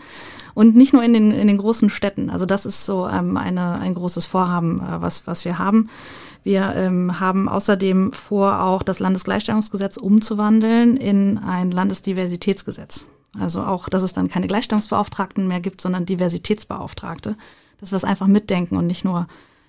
und 0.54 0.76
nicht 0.76 0.92
nur 0.92 1.02
in 1.02 1.12
den, 1.12 1.30
in 1.30 1.46
den 1.46 1.58
großen 1.58 1.90
Städten. 1.90 2.30
Also 2.30 2.46
das 2.46 2.64
ist 2.64 2.86
so 2.86 3.06
ähm, 3.08 3.36
eine, 3.36 3.78
ein 3.80 3.94
großes 3.94 4.26
Vorhaben, 4.26 4.80
äh, 4.80 5.00
was, 5.02 5.26
was 5.26 5.44
wir 5.44 5.58
haben. 5.58 5.90
Wir 6.42 6.74
ähm, 6.76 7.20
haben 7.20 7.48
außerdem 7.48 8.12
vor, 8.12 8.60
auch 8.60 8.82
das 8.82 9.00
Landesgleichstellungsgesetz 9.00 9.96
umzuwandeln 9.96 10.96
in 10.96 11.38
ein 11.38 11.70
Landesdiversitätsgesetz. 11.70 13.06
Also 13.38 13.62
auch, 13.62 13.88
dass 13.88 14.02
es 14.02 14.12
dann 14.12 14.28
keine 14.28 14.46
Gleichstellungsbeauftragten 14.46 15.48
mehr 15.48 15.60
gibt, 15.60 15.80
sondern 15.80 16.06
Diversitätsbeauftragte. 16.06 17.36
Dass 17.80 17.92
wir 17.92 17.96
es 17.96 18.04
einfach 18.04 18.28
mitdenken 18.28 18.76
und 18.76 18.86
nicht 18.86 19.04
nur 19.04 19.26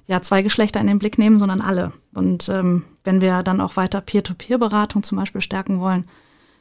ja, 0.08 0.22
zwei 0.22 0.44
Geschlechter 0.44 0.80
in 0.80 0.88
den 0.88 1.00
Blick 1.00 1.18
nehmen, 1.18 1.40
sondern 1.40 1.62
alle. 1.62 1.92
Und 2.14 2.48
ähm, 2.50 2.86
wenn 3.04 3.22
wir 3.22 3.42
dann 3.42 3.62
auch 3.62 3.75
weiter 3.75 4.02
Peer-to-Peer-Beratung 4.02 5.02
zum 5.02 5.18
Beispiel 5.18 5.42
stärken 5.42 5.80
wollen, 5.80 6.06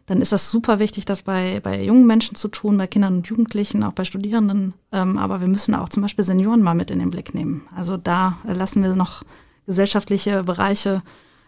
dann 0.06 0.20
ist 0.20 0.32
das 0.32 0.50
super 0.50 0.78
wichtig, 0.78 1.06
das 1.06 1.22
bei, 1.22 1.60
bei 1.60 1.82
jungen 1.82 2.06
Menschen 2.06 2.34
zu 2.34 2.48
tun, 2.48 2.76
bei 2.76 2.86
Kindern 2.86 3.16
und 3.16 3.26
Jugendlichen, 3.26 3.82
auch 3.82 3.92
bei 3.92 4.04
Studierenden. 4.04 4.74
Ähm, 4.92 5.16
aber 5.16 5.40
wir 5.40 5.48
müssen 5.48 5.74
auch 5.74 5.88
zum 5.88 6.02
Beispiel 6.02 6.24
Senioren 6.24 6.62
mal 6.62 6.74
mit 6.74 6.90
in 6.90 6.98
den 6.98 7.10
Blick 7.10 7.34
nehmen. 7.34 7.66
Also 7.74 7.96
da 7.96 8.38
lassen 8.44 8.82
wir 8.82 8.94
noch 8.94 9.22
gesellschaftliche 9.66 10.42
Bereiche 10.44 11.02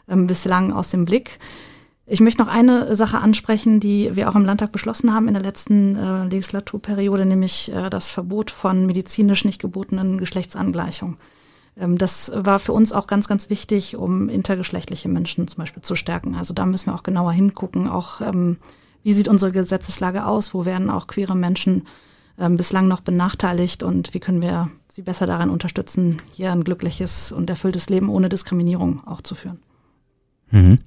ähm, 0.08 0.26
bislang 0.26 0.72
aus 0.72 0.90
dem 0.90 1.04
Blick. 1.04 1.38
Ich 2.06 2.20
möchte 2.20 2.40
noch 2.40 2.48
eine 2.48 2.94
Sache 2.94 3.18
ansprechen, 3.18 3.80
die 3.80 4.14
wir 4.14 4.30
auch 4.30 4.36
im 4.36 4.44
Landtag 4.44 4.70
beschlossen 4.72 5.12
haben 5.12 5.26
in 5.26 5.34
der 5.34 5.42
letzten 5.42 5.96
äh, 5.96 6.24
Legislaturperiode, 6.24 7.26
nämlich 7.26 7.72
äh, 7.72 7.90
das 7.90 8.10
Verbot 8.10 8.52
von 8.52 8.86
medizinisch 8.86 9.44
nicht 9.44 9.60
gebotenen 9.60 10.18
Geschlechtsangleichung. 10.18 11.16
Ähm, 11.78 11.98
das 11.98 12.32
war 12.34 12.58
für 12.58 12.72
uns 12.72 12.92
auch 12.92 13.06
ganz, 13.06 13.28
ganz 13.28 13.50
wichtig, 13.50 13.96
um 13.96 14.28
intergeschlechtliche 14.28 15.08
Menschen 15.08 15.46
zum 15.48 15.58
Beispiel 15.58 15.82
zu 15.82 15.94
stärken. 15.94 16.34
Also 16.34 16.54
da 16.54 16.66
müssen 16.66 16.86
wir 16.86 16.94
auch 16.94 17.02
genauer 17.02 17.32
hingucken, 17.32 17.88
auch 17.88 18.20
ähm, 18.20 18.58
wie 19.02 19.12
sieht 19.12 19.28
unsere 19.28 19.52
Gesetzeslage 19.52 20.26
aus, 20.26 20.54
wo 20.54 20.64
werden 20.64 20.90
auch 20.90 21.06
queere 21.06 21.36
Menschen 21.36 21.86
ähm, 22.38 22.56
bislang 22.56 22.88
noch 22.88 23.00
benachteiligt 23.00 23.82
und 23.82 24.14
wie 24.14 24.20
können 24.20 24.42
wir 24.42 24.70
sie 24.88 25.02
besser 25.02 25.26
daran 25.26 25.50
unterstützen, 25.50 26.20
hier 26.32 26.52
ein 26.52 26.64
glückliches 26.64 27.32
und 27.32 27.48
erfülltes 27.48 27.88
Leben 27.88 28.08
ohne 28.08 28.28
Diskriminierung 28.28 29.06
auch 29.06 29.20
zu 29.20 29.34
führen. 29.34 29.60
Mhm. 30.50 30.78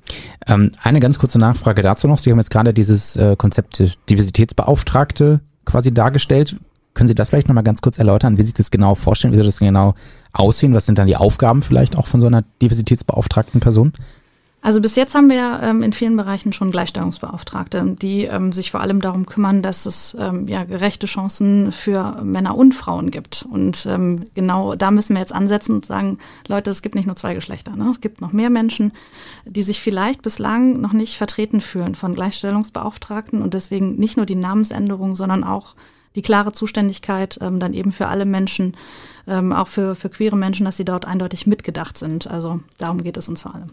Ähm, 0.48 0.72
eine 0.81 1.00
ganz 1.00 1.19
kurze 1.19 1.39
Nachfrage 1.39 1.81
dazu 1.81 2.08
noch. 2.08 2.17
Sie 2.17 2.31
haben 2.31 2.39
jetzt 2.39 2.51
gerade 2.51 2.74
dieses 2.74 3.15
äh, 3.15 3.36
Konzept 3.36 3.81
Diversitätsbeauftragte 4.10 5.41
quasi 5.65 5.93
dargestellt. 5.93 6.55
Können 7.00 7.08
Sie 7.08 7.15
das 7.15 7.29
vielleicht 7.29 7.48
nochmal 7.48 7.63
ganz 7.63 7.79
kurz 7.79 7.98
erläutern, 7.98 8.38
wie 8.38 8.41
Sie 8.41 8.48
sich 8.48 8.56
das 8.56 8.72
genau 8.72 8.94
vorstellen, 8.94 9.32
wie 9.32 9.38
soll 9.38 9.46
das 9.46 9.60
genau 9.60 9.94
aussehen? 10.34 10.74
Was 10.74 10.86
sind 10.86 11.00
dann 11.00 11.08
die 11.08 11.15
Aufgaben 11.15 11.62
vielleicht 11.62 11.98
auch 11.98 12.08
von 12.08 12.20
so 12.20 12.27
einer 12.27 12.44
Diversitätsbeauftragten 12.62 13.62
Person? 13.62 13.94
Also 14.62 14.82
bis 14.82 14.98
jetzt 14.98 15.15
haben 15.15 15.29
wir 15.29 15.62
ähm, 15.63 15.82
in 15.82 15.94
vielen 15.94 16.18
Bereichen 16.18 16.51
schon 16.51 16.72
Gleichstellungsbeauftragte, 16.72 17.96
die 18.01 18.25
ähm, 18.25 18.51
sich 18.51 18.72
vor 18.72 18.82
allem 18.82 19.00
darum 19.00 19.27
kümmern, 19.27 19.62
dass 19.62 19.86
es 19.86 20.18
ähm, 20.20 20.46
ja 20.48 20.65
gerechte 20.65 21.08
Chancen 21.08 21.72
für 21.72 22.22
Männer 22.22 22.58
und 22.58 22.74
Frauen 22.74 23.12
gibt. 23.12 23.48
Und 23.50 23.86
ähm, 23.86 24.25
genau 24.34 24.75
da 24.75 24.91
müssen 24.91 25.15
wir 25.15 25.22
jetzt 25.22 25.34
ansetzen 25.34 25.75
und 25.75 25.86
sagen, 25.86 26.18
Leute, 26.50 26.70
es 26.70 26.82
gibt 26.82 26.96
nicht 26.96 27.06
nur 27.06 27.15
zwei 27.15 27.34
Geschlechter, 27.34 27.77
ne? 27.77 27.88
es 27.89 28.01
gibt 28.01 28.20
noch 28.20 28.34
mehr 28.34 28.50
Menschen, 28.50 28.91
die 29.46 29.63
sich 29.63 29.79
vielleicht 29.79 30.22
bislang 30.22 30.82
noch 30.82 30.91
nicht 30.91 31.15
vertreten 31.15 31.62
fühlen 31.62 31.96
von 31.96 32.13
Gleichstellungsbeauftragten 32.13 33.41
und 33.41 33.53
deswegen 33.53 33.96
nicht 33.96 34.18
nur 34.18 34.25
die 34.25 34.36
Namensänderung, 34.36 35.15
sondern 35.15 35.46
auch 35.46 35.75
die 36.15 36.21
klare 36.21 36.51
Zuständigkeit 36.51 37.37
ähm, 37.41 37.59
dann 37.59 37.73
eben 37.73 37.91
für 37.91 38.07
alle 38.07 38.25
Menschen, 38.25 38.75
ähm, 39.27 39.53
auch 39.53 39.67
für, 39.67 39.95
für 39.95 40.09
queere 40.09 40.37
Menschen, 40.37 40.65
dass 40.65 40.77
sie 40.77 40.85
dort 40.85 41.05
eindeutig 41.05 41.47
mitgedacht 41.47 41.97
sind. 41.97 42.27
Also 42.27 42.59
darum 42.77 43.03
geht 43.03 43.17
es 43.17 43.29
uns 43.29 43.43
vor 43.43 43.55
allem. 43.55 43.71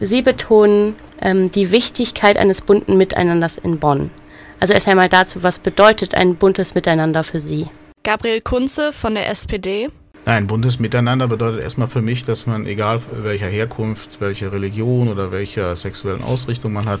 Sie 0.00 0.22
betonen 0.22 0.94
ähm, 1.20 1.52
die 1.52 1.70
Wichtigkeit 1.70 2.36
eines 2.36 2.60
bunten 2.60 2.96
Miteinanders 2.96 3.58
in 3.58 3.78
Bonn. 3.78 4.10
Also 4.58 4.72
erst 4.72 4.88
einmal 4.88 5.08
dazu, 5.08 5.42
was 5.42 5.58
bedeutet 5.58 6.14
ein 6.14 6.36
buntes 6.36 6.74
Miteinander 6.74 7.24
für 7.24 7.40
Sie? 7.40 7.68
Gabriel 8.02 8.40
Kunze 8.40 8.92
von 8.92 9.14
der 9.14 9.28
SPD. 9.28 9.88
Nein, 10.24 10.46
buntes 10.46 10.78
Miteinander 10.78 11.26
bedeutet 11.26 11.62
erstmal 11.62 11.88
für 11.88 12.00
mich, 12.00 12.24
dass 12.24 12.46
man, 12.46 12.64
egal 12.64 13.02
welcher 13.22 13.48
Herkunft, 13.48 14.20
welche 14.20 14.52
Religion 14.52 15.08
oder 15.08 15.32
welcher 15.32 15.74
sexuellen 15.74 16.22
Ausrichtung 16.22 16.72
man 16.72 16.86
hat, 16.86 17.00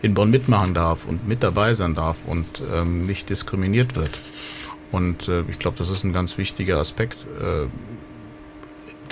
in 0.00 0.14
Bonn 0.14 0.30
mitmachen 0.30 0.72
darf 0.72 1.04
und 1.06 1.28
mit 1.28 1.42
dabei 1.42 1.74
sein 1.74 1.94
darf 1.94 2.16
und 2.26 2.62
ähm, 2.74 3.04
nicht 3.04 3.28
diskriminiert 3.28 3.94
wird. 3.94 4.18
Und 4.90 5.28
äh, 5.28 5.42
ich 5.48 5.58
glaube, 5.58 5.76
das 5.78 5.90
ist 5.90 6.02
ein 6.04 6.14
ganz 6.14 6.38
wichtiger 6.38 6.78
Aspekt. 6.78 7.26
Äh, 7.38 7.66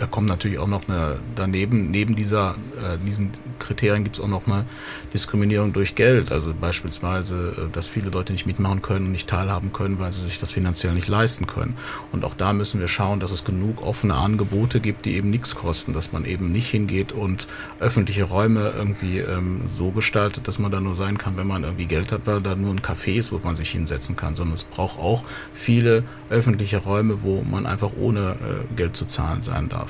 da 0.01 0.07
kommt 0.07 0.29
natürlich 0.29 0.59
auch 0.59 0.67
noch 0.67 0.89
eine, 0.89 1.19
daneben, 1.37 1.91
neben 1.91 2.17
dieser, 2.17 2.55
äh, 2.79 2.97
diesen 3.07 3.33
Kriterien 3.59 4.03
gibt 4.03 4.17
es 4.17 4.23
auch 4.23 4.29
noch 4.29 4.47
eine 4.47 4.65
Diskriminierung 5.13 5.75
durch 5.75 5.95
Geld. 5.95 6.33
Also 6.33 6.55
beispielsweise, 6.59 7.69
äh, 7.69 7.71
dass 7.71 7.87
viele 7.87 8.09
Leute 8.09 8.33
nicht 8.33 8.47
mitmachen 8.47 8.81
können 8.81 9.07
und 9.07 9.13
nicht 9.13 9.29
teilhaben 9.29 9.75
können, 9.75 9.99
weil 9.99 10.15
sie 10.15 10.23
sich 10.23 10.39
das 10.39 10.53
finanziell 10.53 10.95
nicht 10.95 11.07
leisten 11.07 11.47
können. 11.47 11.77
Und 12.13 12.25
auch 12.25 12.35
da 12.35 12.55
müssen 12.55 12.81
wir 12.81 12.89
schauen, 12.89 13.21
dass 13.21 13.31
es 13.31 13.45
genug 13.45 13.83
offene 13.83 14.15
Angebote 14.15 14.81
gibt, 14.81 15.05
die 15.05 15.17
eben 15.17 15.29
nichts 15.29 15.55
kosten, 15.55 15.93
dass 15.93 16.13
man 16.13 16.25
eben 16.25 16.51
nicht 16.51 16.71
hingeht 16.71 17.13
und 17.13 17.47
öffentliche 17.79 18.25
Räume 18.25 18.73
irgendwie 18.75 19.19
ähm, 19.19 19.65
so 19.71 19.91
gestaltet, 19.91 20.49
dass 20.49 20.59
man 20.59 20.73
da 20.73 20.81
nur 20.81 20.95
sein 20.95 21.19
kann, 21.19 21.37
wenn 21.37 21.47
man 21.47 21.65
irgendwie 21.65 21.87
Geld 21.87 22.11
hat, 22.11 22.23
weil 22.25 22.41
da 22.41 22.55
nur 22.55 22.73
ein 22.73 22.81
Café 22.81 23.19
ist, 23.19 23.33
wo 23.33 23.41
man 23.45 23.55
sich 23.55 23.69
hinsetzen 23.69 24.17
kann, 24.17 24.35
sondern 24.35 24.55
es 24.55 24.65
braucht 24.65 24.99
auch 24.99 25.25
viele 25.53 26.05
öffentliche 26.31 26.79
Räume, 26.79 27.23
wo 27.23 27.43
man 27.43 27.67
einfach 27.67 27.91
ohne 28.01 28.31
äh, 28.31 28.75
Geld 28.77 28.97
zu 28.97 29.05
zahlen 29.05 29.43
sein 29.43 29.69
darf. 29.69 29.90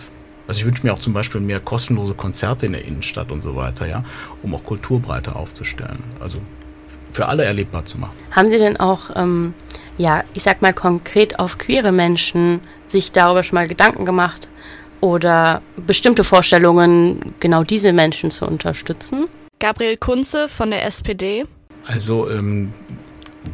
Also 0.51 0.63
ich 0.63 0.67
wünsche 0.67 0.85
mir 0.85 0.93
auch 0.93 0.99
zum 0.99 1.13
Beispiel 1.13 1.41
mehr 1.41 1.61
kostenlose 1.61 2.15
Konzerte 2.15 2.67
in 2.67 2.73
der 2.73 2.85
Innenstadt 2.85 3.31
und 3.31 3.41
so 3.41 3.55
weiter, 3.55 3.87
ja, 3.87 4.03
um 4.43 4.53
auch 4.53 4.65
Kultur 4.65 4.99
breiter 4.99 5.37
aufzustellen. 5.37 6.01
Also 6.19 6.39
für 7.13 7.27
alle 7.27 7.45
erlebbar 7.45 7.85
zu 7.85 7.99
machen. 7.99 8.15
Haben 8.33 8.49
Sie 8.49 8.59
denn 8.59 8.77
auch, 8.77 9.11
ähm, 9.15 9.55
ja, 9.97 10.25
ich 10.35 10.43
sag 10.43 10.61
mal 10.61 10.75
konkret 10.75 11.39
auf 11.39 11.57
queere 11.57 11.93
Menschen 11.93 12.59
sich 12.89 13.13
darüber 13.13 13.45
schon 13.45 13.55
mal 13.55 13.69
Gedanken 13.69 14.05
gemacht 14.05 14.49
oder 15.01 15.63
bestimmte 15.77 16.25
Vorstellungen, 16.25 17.33
genau 17.39 17.63
diese 17.63 17.93
Menschen 17.93 18.33
zu 18.33 18.45
unterstützen? 18.45 19.29
Gabriel 19.61 19.99
Kunze 19.99 20.49
von 20.49 20.73
der 20.73 20.85
SPD. 20.85 21.45
Also 21.85 22.29
ähm, 22.29 22.73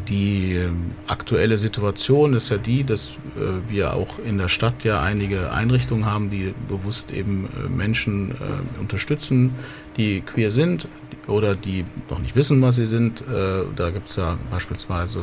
die 0.09 0.55
ähm, 0.55 0.93
aktuelle 1.07 1.59
Situation 1.59 2.35
ist 2.35 2.49
ja 2.51 2.59
die, 2.59 2.85
dass 2.85 3.19
äh, 3.37 3.71
wir 3.71 3.95
auch 3.95 4.19
in 4.19 4.39
der 4.39 4.49
Stadt 4.49 4.85
ja 4.85 5.03
einige 5.03 5.53
Einrichtungen 5.53 6.07
haben, 6.07 6.31
die 6.31 6.55
bewusst 6.69 7.13
eben 7.13 7.49
äh, 7.57 7.69
Menschen 7.69 8.33
äh, 8.33 8.81
unterstützen, 8.81 9.55
die 9.97 10.21
queer 10.21 10.53
sind 10.53 10.89
oder 11.27 11.55
die 11.55 11.85
noch 12.09 12.21
nicht 12.21 12.37
wissen, 12.37 12.63
was 12.63 12.77
sie 12.77 12.87
sind. 12.87 13.25
Da 13.27 13.91
gibt 13.91 14.09
es 14.09 14.15
ja 14.15 14.39
beispielsweise 14.49 15.23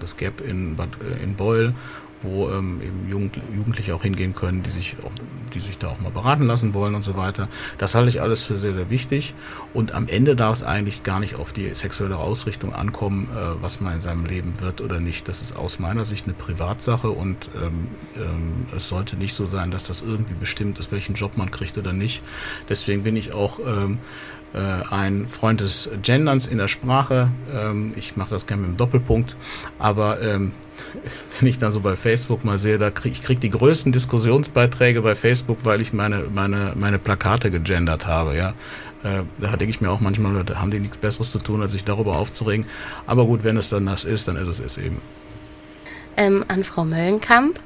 das 0.00 0.16
Gap 0.16 0.40
in, 0.40 0.76
Bad, 0.76 0.88
in 1.22 1.34
Beul 1.34 1.74
wo 2.22 2.48
ähm, 2.48 2.80
eben 2.82 3.08
Jugend, 3.08 3.40
Jugendliche 3.54 3.94
auch 3.94 4.02
hingehen 4.02 4.34
können, 4.34 4.62
die 4.62 4.70
sich, 4.70 4.96
auch, 5.04 5.12
die 5.54 5.60
sich 5.60 5.78
da 5.78 5.88
auch 5.88 6.00
mal 6.00 6.10
beraten 6.10 6.44
lassen 6.44 6.74
wollen 6.74 6.94
und 6.94 7.02
so 7.02 7.16
weiter. 7.16 7.48
Das 7.78 7.94
halte 7.94 8.08
ich 8.08 8.20
alles 8.20 8.42
für 8.42 8.58
sehr, 8.58 8.72
sehr 8.72 8.90
wichtig. 8.90 9.34
Und 9.74 9.92
am 9.92 10.08
Ende 10.08 10.36
darf 10.36 10.56
es 10.56 10.62
eigentlich 10.62 11.02
gar 11.02 11.20
nicht 11.20 11.36
auf 11.36 11.52
die 11.52 11.74
sexuelle 11.74 12.18
Ausrichtung 12.18 12.72
ankommen, 12.74 13.28
äh, 13.34 13.62
was 13.62 13.80
man 13.80 13.94
in 13.94 14.00
seinem 14.00 14.24
Leben 14.24 14.60
wird 14.60 14.80
oder 14.80 15.00
nicht. 15.00 15.28
Das 15.28 15.40
ist 15.40 15.56
aus 15.56 15.78
meiner 15.78 16.04
Sicht 16.04 16.26
eine 16.26 16.34
Privatsache 16.34 17.10
und 17.10 17.50
ähm, 17.56 17.88
ähm, 18.16 18.66
es 18.76 18.88
sollte 18.88 19.16
nicht 19.16 19.34
so 19.34 19.46
sein, 19.46 19.70
dass 19.70 19.86
das 19.86 20.02
irgendwie 20.02 20.34
bestimmt 20.34 20.78
ist, 20.78 20.92
welchen 20.92 21.14
Job 21.14 21.36
man 21.36 21.50
kriegt 21.50 21.78
oder 21.78 21.92
nicht. 21.92 22.22
Deswegen 22.68 23.02
bin 23.02 23.16
ich 23.16 23.32
auch 23.32 23.58
ähm, 23.58 23.98
äh, 23.98 24.41
ein 24.58 25.26
Freund 25.28 25.60
des 25.60 25.88
Genderns 26.02 26.46
in 26.46 26.58
der 26.58 26.68
Sprache. 26.68 27.28
Ähm, 27.54 27.94
ich 27.96 28.16
mache 28.16 28.30
das 28.30 28.46
gerne 28.46 28.62
mit 28.62 28.68
einem 28.68 28.76
Doppelpunkt, 28.76 29.36
aber 29.78 30.20
ähm, 30.22 30.52
wenn 31.38 31.48
ich 31.48 31.58
dann 31.58 31.72
so 31.72 31.80
bei 31.80 31.96
Facebook 31.96 32.44
mal 32.44 32.58
sehe, 32.58 32.78
da 32.78 32.90
krieg, 32.90 33.12
ich 33.12 33.22
krieg 33.22 33.40
die 33.40 33.50
größten 33.50 33.92
Diskussionsbeiträge 33.92 35.02
bei 35.02 35.14
Facebook, 35.14 35.58
weil 35.64 35.80
ich 35.80 35.92
meine 35.92 36.24
meine 36.34 36.72
meine 36.74 36.98
Plakate 36.98 37.50
gegendert 37.50 38.06
habe, 38.06 38.36
ja. 38.36 38.54
Äh, 39.04 39.22
da 39.38 39.56
denke 39.56 39.70
ich 39.70 39.80
mir 39.80 39.90
auch 39.90 40.00
manchmal, 40.00 40.32
Leute, 40.32 40.60
haben 40.60 40.70
die 40.70 40.78
nichts 40.78 40.96
Besseres 40.96 41.32
zu 41.32 41.38
tun, 41.38 41.60
als 41.60 41.72
sich 41.72 41.84
darüber 41.84 42.18
aufzuregen. 42.18 42.66
Aber 43.06 43.24
gut, 43.26 43.42
wenn 43.42 43.56
es 43.56 43.68
dann 43.68 43.86
das 43.86 44.04
ist, 44.04 44.28
dann 44.28 44.36
ist 44.36 44.46
es 44.46 44.60
es 44.60 44.78
eben. 44.78 45.00
Ähm, 46.16 46.44
an 46.48 46.62
Frau 46.62 46.84
Möllenkamp. 46.84 47.58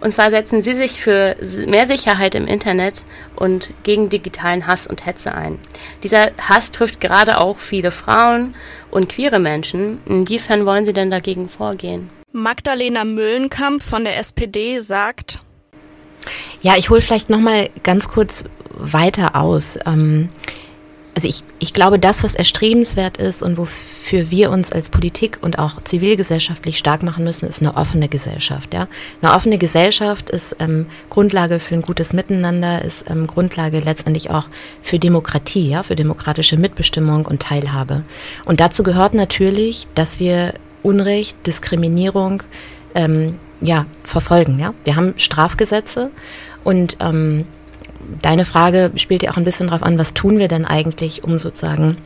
Und 0.00 0.14
zwar 0.14 0.30
setzen 0.30 0.62
Sie 0.62 0.74
sich 0.74 1.02
für 1.02 1.36
mehr 1.66 1.86
Sicherheit 1.86 2.34
im 2.34 2.46
Internet 2.46 3.04
und 3.36 3.74
gegen 3.82 4.08
digitalen 4.08 4.66
Hass 4.66 4.86
und 4.86 5.04
Hetze 5.04 5.34
ein. 5.34 5.58
Dieser 6.02 6.30
Hass 6.40 6.70
trifft 6.70 7.00
gerade 7.00 7.38
auch 7.38 7.58
viele 7.58 7.90
Frauen 7.90 8.54
und 8.90 9.08
queere 9.08 9.38
Menschen. 9.38 10.00
Inwiefern 10.06 10.64
wollen 10.64 10.84
Sie 10.84 10.92
denn 10.92 11.10
dagegen 11.10 11.48
vorgehen? 11.48 12.10
Magdalena 12.32 13.04
Müllenkamp 13.04 13.82
von 13.82 14.04
der 14.04 14.18
SPD 14.18 14.78
sagt, 14.78 15.40
ja, 16.62 16.76
ich 16.76 16.90
hole 16.90 17.00
vielleicht 17.00 17.30
noch 17.30 17.40
mal 17.40 17.70
ganz 17.82 18.08
kurz 18.08 18.44
weiter 18.70 19.36
aus. 19.36 19.78
Ähm, 19.86 20.28
also 21.20 21.28
ich, 21.28 21.44
ich 21.58 21.74
glaube, 21.74 21.98
das, 21.98 22.24
was 22.24 22.34
erstrebenswert 22.34 23.18
ist 23.18 23.42
und 23.42 23.58
wofür 23.58 24.30
wir 24.30 24.50
uns 24.50 24.72
als 24.72 24.88
Politik 24.88 25.38
und 25.42 25.58
auch 25.58 25.84
zivilgesellschaftlich 25.84 26.78
stark 26.78 27.02
machen 27.02 27.24
müssen, 27.24 27.46
ist 27.46 27.60
eine 27.60 27.76
offene 27.76 28.08
Gesellschaft. 28.08 28.72
Ja? 28.72 28.88
Eine 29.20 29.34
offene 29.34 29.58
Gesellschaft 29.58 30.30
ist 30.30 30.56
ähm, 30.60 30.86
Grundlage 31.10 31.60
für 31.60 31.74
ein 31.74 31.82
gutes 31.82 32.14
Miteinander, 32.14 32.82
ist 32.82 33.04
ähm, 33.10 33.26
Grundlage 33.26 33.80
letztendlich 33.80 34.30
auch 34.30 34.46
für 34.80 34.98
Demokratie, 34.98 35.68
ja? 35.68 35.82
für 35.82 35.94
demokratische 35.94 36.56
Mitbestimmung 36.56 37.26
und 37.26 37.42
Teilhabe. 37.42 38.02
Und 38.46 38.60
dazu 38.60 38.82
gehört 38.82 39.12
natürlich, 39.12 39.88
dass 39.94 40.20
wir 40.20 40.54
Unrecht, 40.82 41.36
Diskriminierung 41.46 42.44
ähm, 42.94 43.38
ja, 43.60 43.84
verfolgen. 44.04 44.58
Ja? 44.58 44.72
Wir 44.84 44.96
haben 44.96 45.12
Strafgesetze 45.18 46.10
und 46.64 46.96
ähm, 46.98 47.44
deine 48.22 48.44
Frage 48.44 48.92
spielt 48.96 49.22
ja 49.22 49.30
auch 49.30 49.36
ein 49.36 49.44
bisschen 49.44 49.68
darauf 49.68 49.82
an, 49.82 49.98
was 49.98 50.14
tun 50.14 50.38
wir 50.38 50.48
denn 50.48 50.64
eigentlich, 50.64 51.24
um 51.24 51.38
sozusagen 51.38 51.96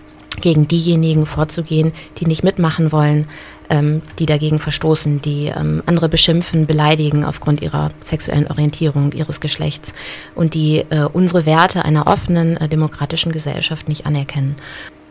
gegen 0.40 0.66
diejenigen 0.66 1.26
vorzugehen, 1.26 1.92
die 2.18 2.26
nicht 2.26 2.42
mitmachen 2.42 2.92
wollen, 2.92 3.26
ähm, 3.70 4.02
die 4.18 4.26
dagegen 4.26 4.58
verstoßen, 4.58 5.22
die 5.22 5.46
ähm, 5.46 5.82
andere 5.86 6.08
beschimpfen, 6.08 6.66
beleidigen 6.66 7.24
aufgrund 7.24 7.62
ihrer 7.62 7.90
sexuellen 8.02 8.48
Orientierung, 8.48 9.12
ihres 9.12 9.40
Geschlechts 9.40 9.94
und 10.34 10.54
die 10.54 10.84
äh, 10.90 11.08
unsere 11.12 11.46
Werte 11.46 11.84
einer 11.84 12.06
offenen, 12.06 12.56
äh, 12.56 12.68
demokratischen 12.68 13.32
Gesellschaft 13.32 13.88
nicht 13.88 14.06
anerkennen. 14.06 14.56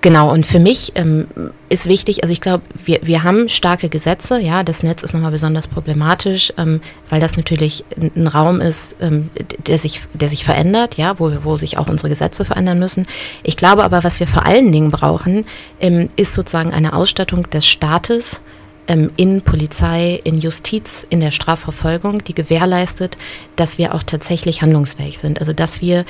Genau, 0.03 0.33
und 0.33 0.45
für 0.45 0.59
mich 0.59 0.91
ähm, 0.95 1.27
ist 1.69 1.85
wichtig, 1.85 2.23
also 2.23 2.33
ich 2.33 2.41
glaube, 2.41 2.61
wir, 2.83 2.99
wir 3.03 3.23
haben 3.23 3.47
starke 3.47 3.87
Gesetze, 3.87 4.37
ja, 4.37 4.61
das 4.61 4.83
Netz 4.83 5.01
ist 5.01 5.13
nochmal 5.13 5.31
besonders 5.31 5.69
problematisch, 5.69 6.51
ähm, 6.57 6.81
weil 7.09 7.21
das 7.21 7.37
natürlich 7.37 7.85
ein, 7.95 8.27
Raum 8.27 8.59
ist, 8.59 8.97
ähm, 8.99 9.29
der, 9.65 9.79
sich, 9.79 10.01
der 10.13 10.27
sich 10.27 10.43
verändert, 10.43 10.97
ja, 10.97 11.19
wo, 11.19 11.31
wo 11.43 11.55
sich 11.55 11.77
auch 11.77 11.87
unsere 11.87 12.09
Gesetze 12.09 12.43
verändern 12.43 12.79
müssen. 12.79 13.05
Ich 13.43 13.55
glaube 13.55 13.85
aber, 13.85 14.03
was 14.03 14.19
wir 14.19 14.27
vor 14.27 14.45
allen 14.45 14.73
Dingen 14.73 14.91
brauchen, 14.91 15.45
ähm, 15.79 16.09
ist 16.17 16.35
sozusagen 16.35 16.73
eine 16.73 16.91
Ausstattung 16.91 17.49
des 17.49 17.65
Staates, 17.65 18.41
ähm, 18.89 19.09
in 19.15 19.41
Polizei, 19.41 20.19
in 20.25 20.37
Justiz, 20.37 21.07
in 21.09 21.21
der 21.21 21.31
Strafverfolgung, 21.31 22.25
die 22.25 22.35
gewährleistet, 22.35 23.17
dass 23.55 23.77
wir 23.77 23.95
auch 23.95 24.03
tatsächlich 24.03 24.61
handlungsfähig 24.61 25.17
sind. 25.17 25.39
Also 25.39 25.53
dass 25.53 25.79
wir 25.79 26.03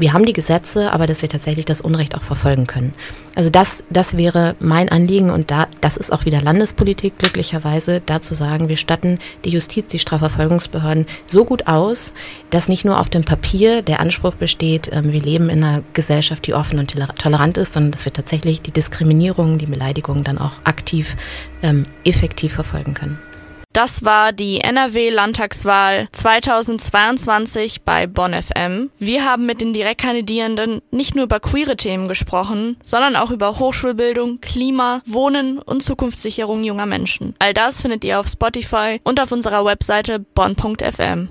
wir 0.00 0.12
haben 0.12 0.24
die 0.24 0.32
Gesetze, 0.32 0.92
aber 0.92 1.06
dass 1.06 1.22
wir 1.22 1.28
tatsächlich 1.28 1.66
das 1.66 1.80
Unrecht 1.80 2.14
auch 2.14 2.22
verfolgen 2.22 2.66
können. 2.66 2.92
Also 3.34 3.50
das, 3.50 3.84
das 3.90 4.16
wäre 4.16 4.56
mein 4.58 4.88
Anliegen 4.88 5.30
und 5.30 5.50
da, 5.50 5.68
das 5.80 5.96
ist 5.96 6.12
auch 6.12 6.24
wieder 6.24 6.40
Landespolitik 6.40 7.18
glücklicherweise, 7.18 8.02
da 8.04 8.22
zu 8.22 8.34
sagen, 8.34 8.68
wir 8.68 8.76
statten 8.76 9.18
die 9.44 9.50
Justiz, 9.50 9.86
die 9.88 9.98
Strafverfolgungsbehörden 9.98 11.06
so 11.26 11.44
gut 11.44 11.66
aus, 11.66 12.12
dass 12.50 12.68
nicht 12.68 12.84
nur 12.84 12.98
auf 12.98 13.08
dem 13.08 13.24
Papier 13.24 13.82
der 13.82 14.00
Anspruch 14.00 14.34
besteht, 14.34 14.90
ähm, 14.92 15.12
wir 15.12 15.20
leben 15.20 15.48
in 15.50 15.62
einer 15.62 15.82
Gesellschaft, 15.92 16.46
die 16.46 16.54
offen 16.54 16.78
und 16.78 16.94
tolerant 17.18 17.58
ist, 17.58 17.74
sondern 17.74 17.92
dass 17.92 18.04
wir 18.04 18.12
tatsächlich 18.12 18.62
die 18.62 18.72
Diskriminierung, 18.72 19.58
die 19.58 19.66
Beleidigung 19.66 20.24
dann 20.24 20.38
auch 20.38 20.52
aktiv, 20.64 21.16
ähm, 21.62 21.86
effektiv 22.04 22.54
verfolgen 22.54 22.94
können. 22.94 23.18
Das 23.72 24.04
war 24.04 24.32
die 24.32 24.60
NRW-Landtagswahl 24.62 26.08
2022 26.10 27.82
bei 27.82 28.08
Bonn 28.08 28.34
FM. 28.34 28.90
Wir 28.98 29.24
haben 29.24 29.46
mit 29.46 29.60
den 29.60 29.72
Direktkandidierenden 29.72 30.82
nicht 30.90 31.14
nur 31.14 31.24
über 31.24 31.38
queere 31.38 31.76
Themen 31.76 32.08
gesprochen, 32.08 32.76
sondern 32.82 33.14
auch 33.14 33.30
über 33.30 33.60
Hochschulbildung, 33.60 34.40
Klima, 34.40 35.02
Wohnen 35.06 35.60
und 35.60 35.84
Zukunftssicherung 35.84 36.64
junger 36.64 36.86
Menschen. 36.86 37.36
All 37.38 37.54
das 37.54 37.80
findet 37.80 38.02
ihr 38.04 38.18
auf 38.18 38.26
Spotify 38.26 39.00
und 39.04 39.20
auf 39.20 39.30
unserer 39.30 39.64
Webseite 39.64 40.18
bonn.fm. 40.18 41.28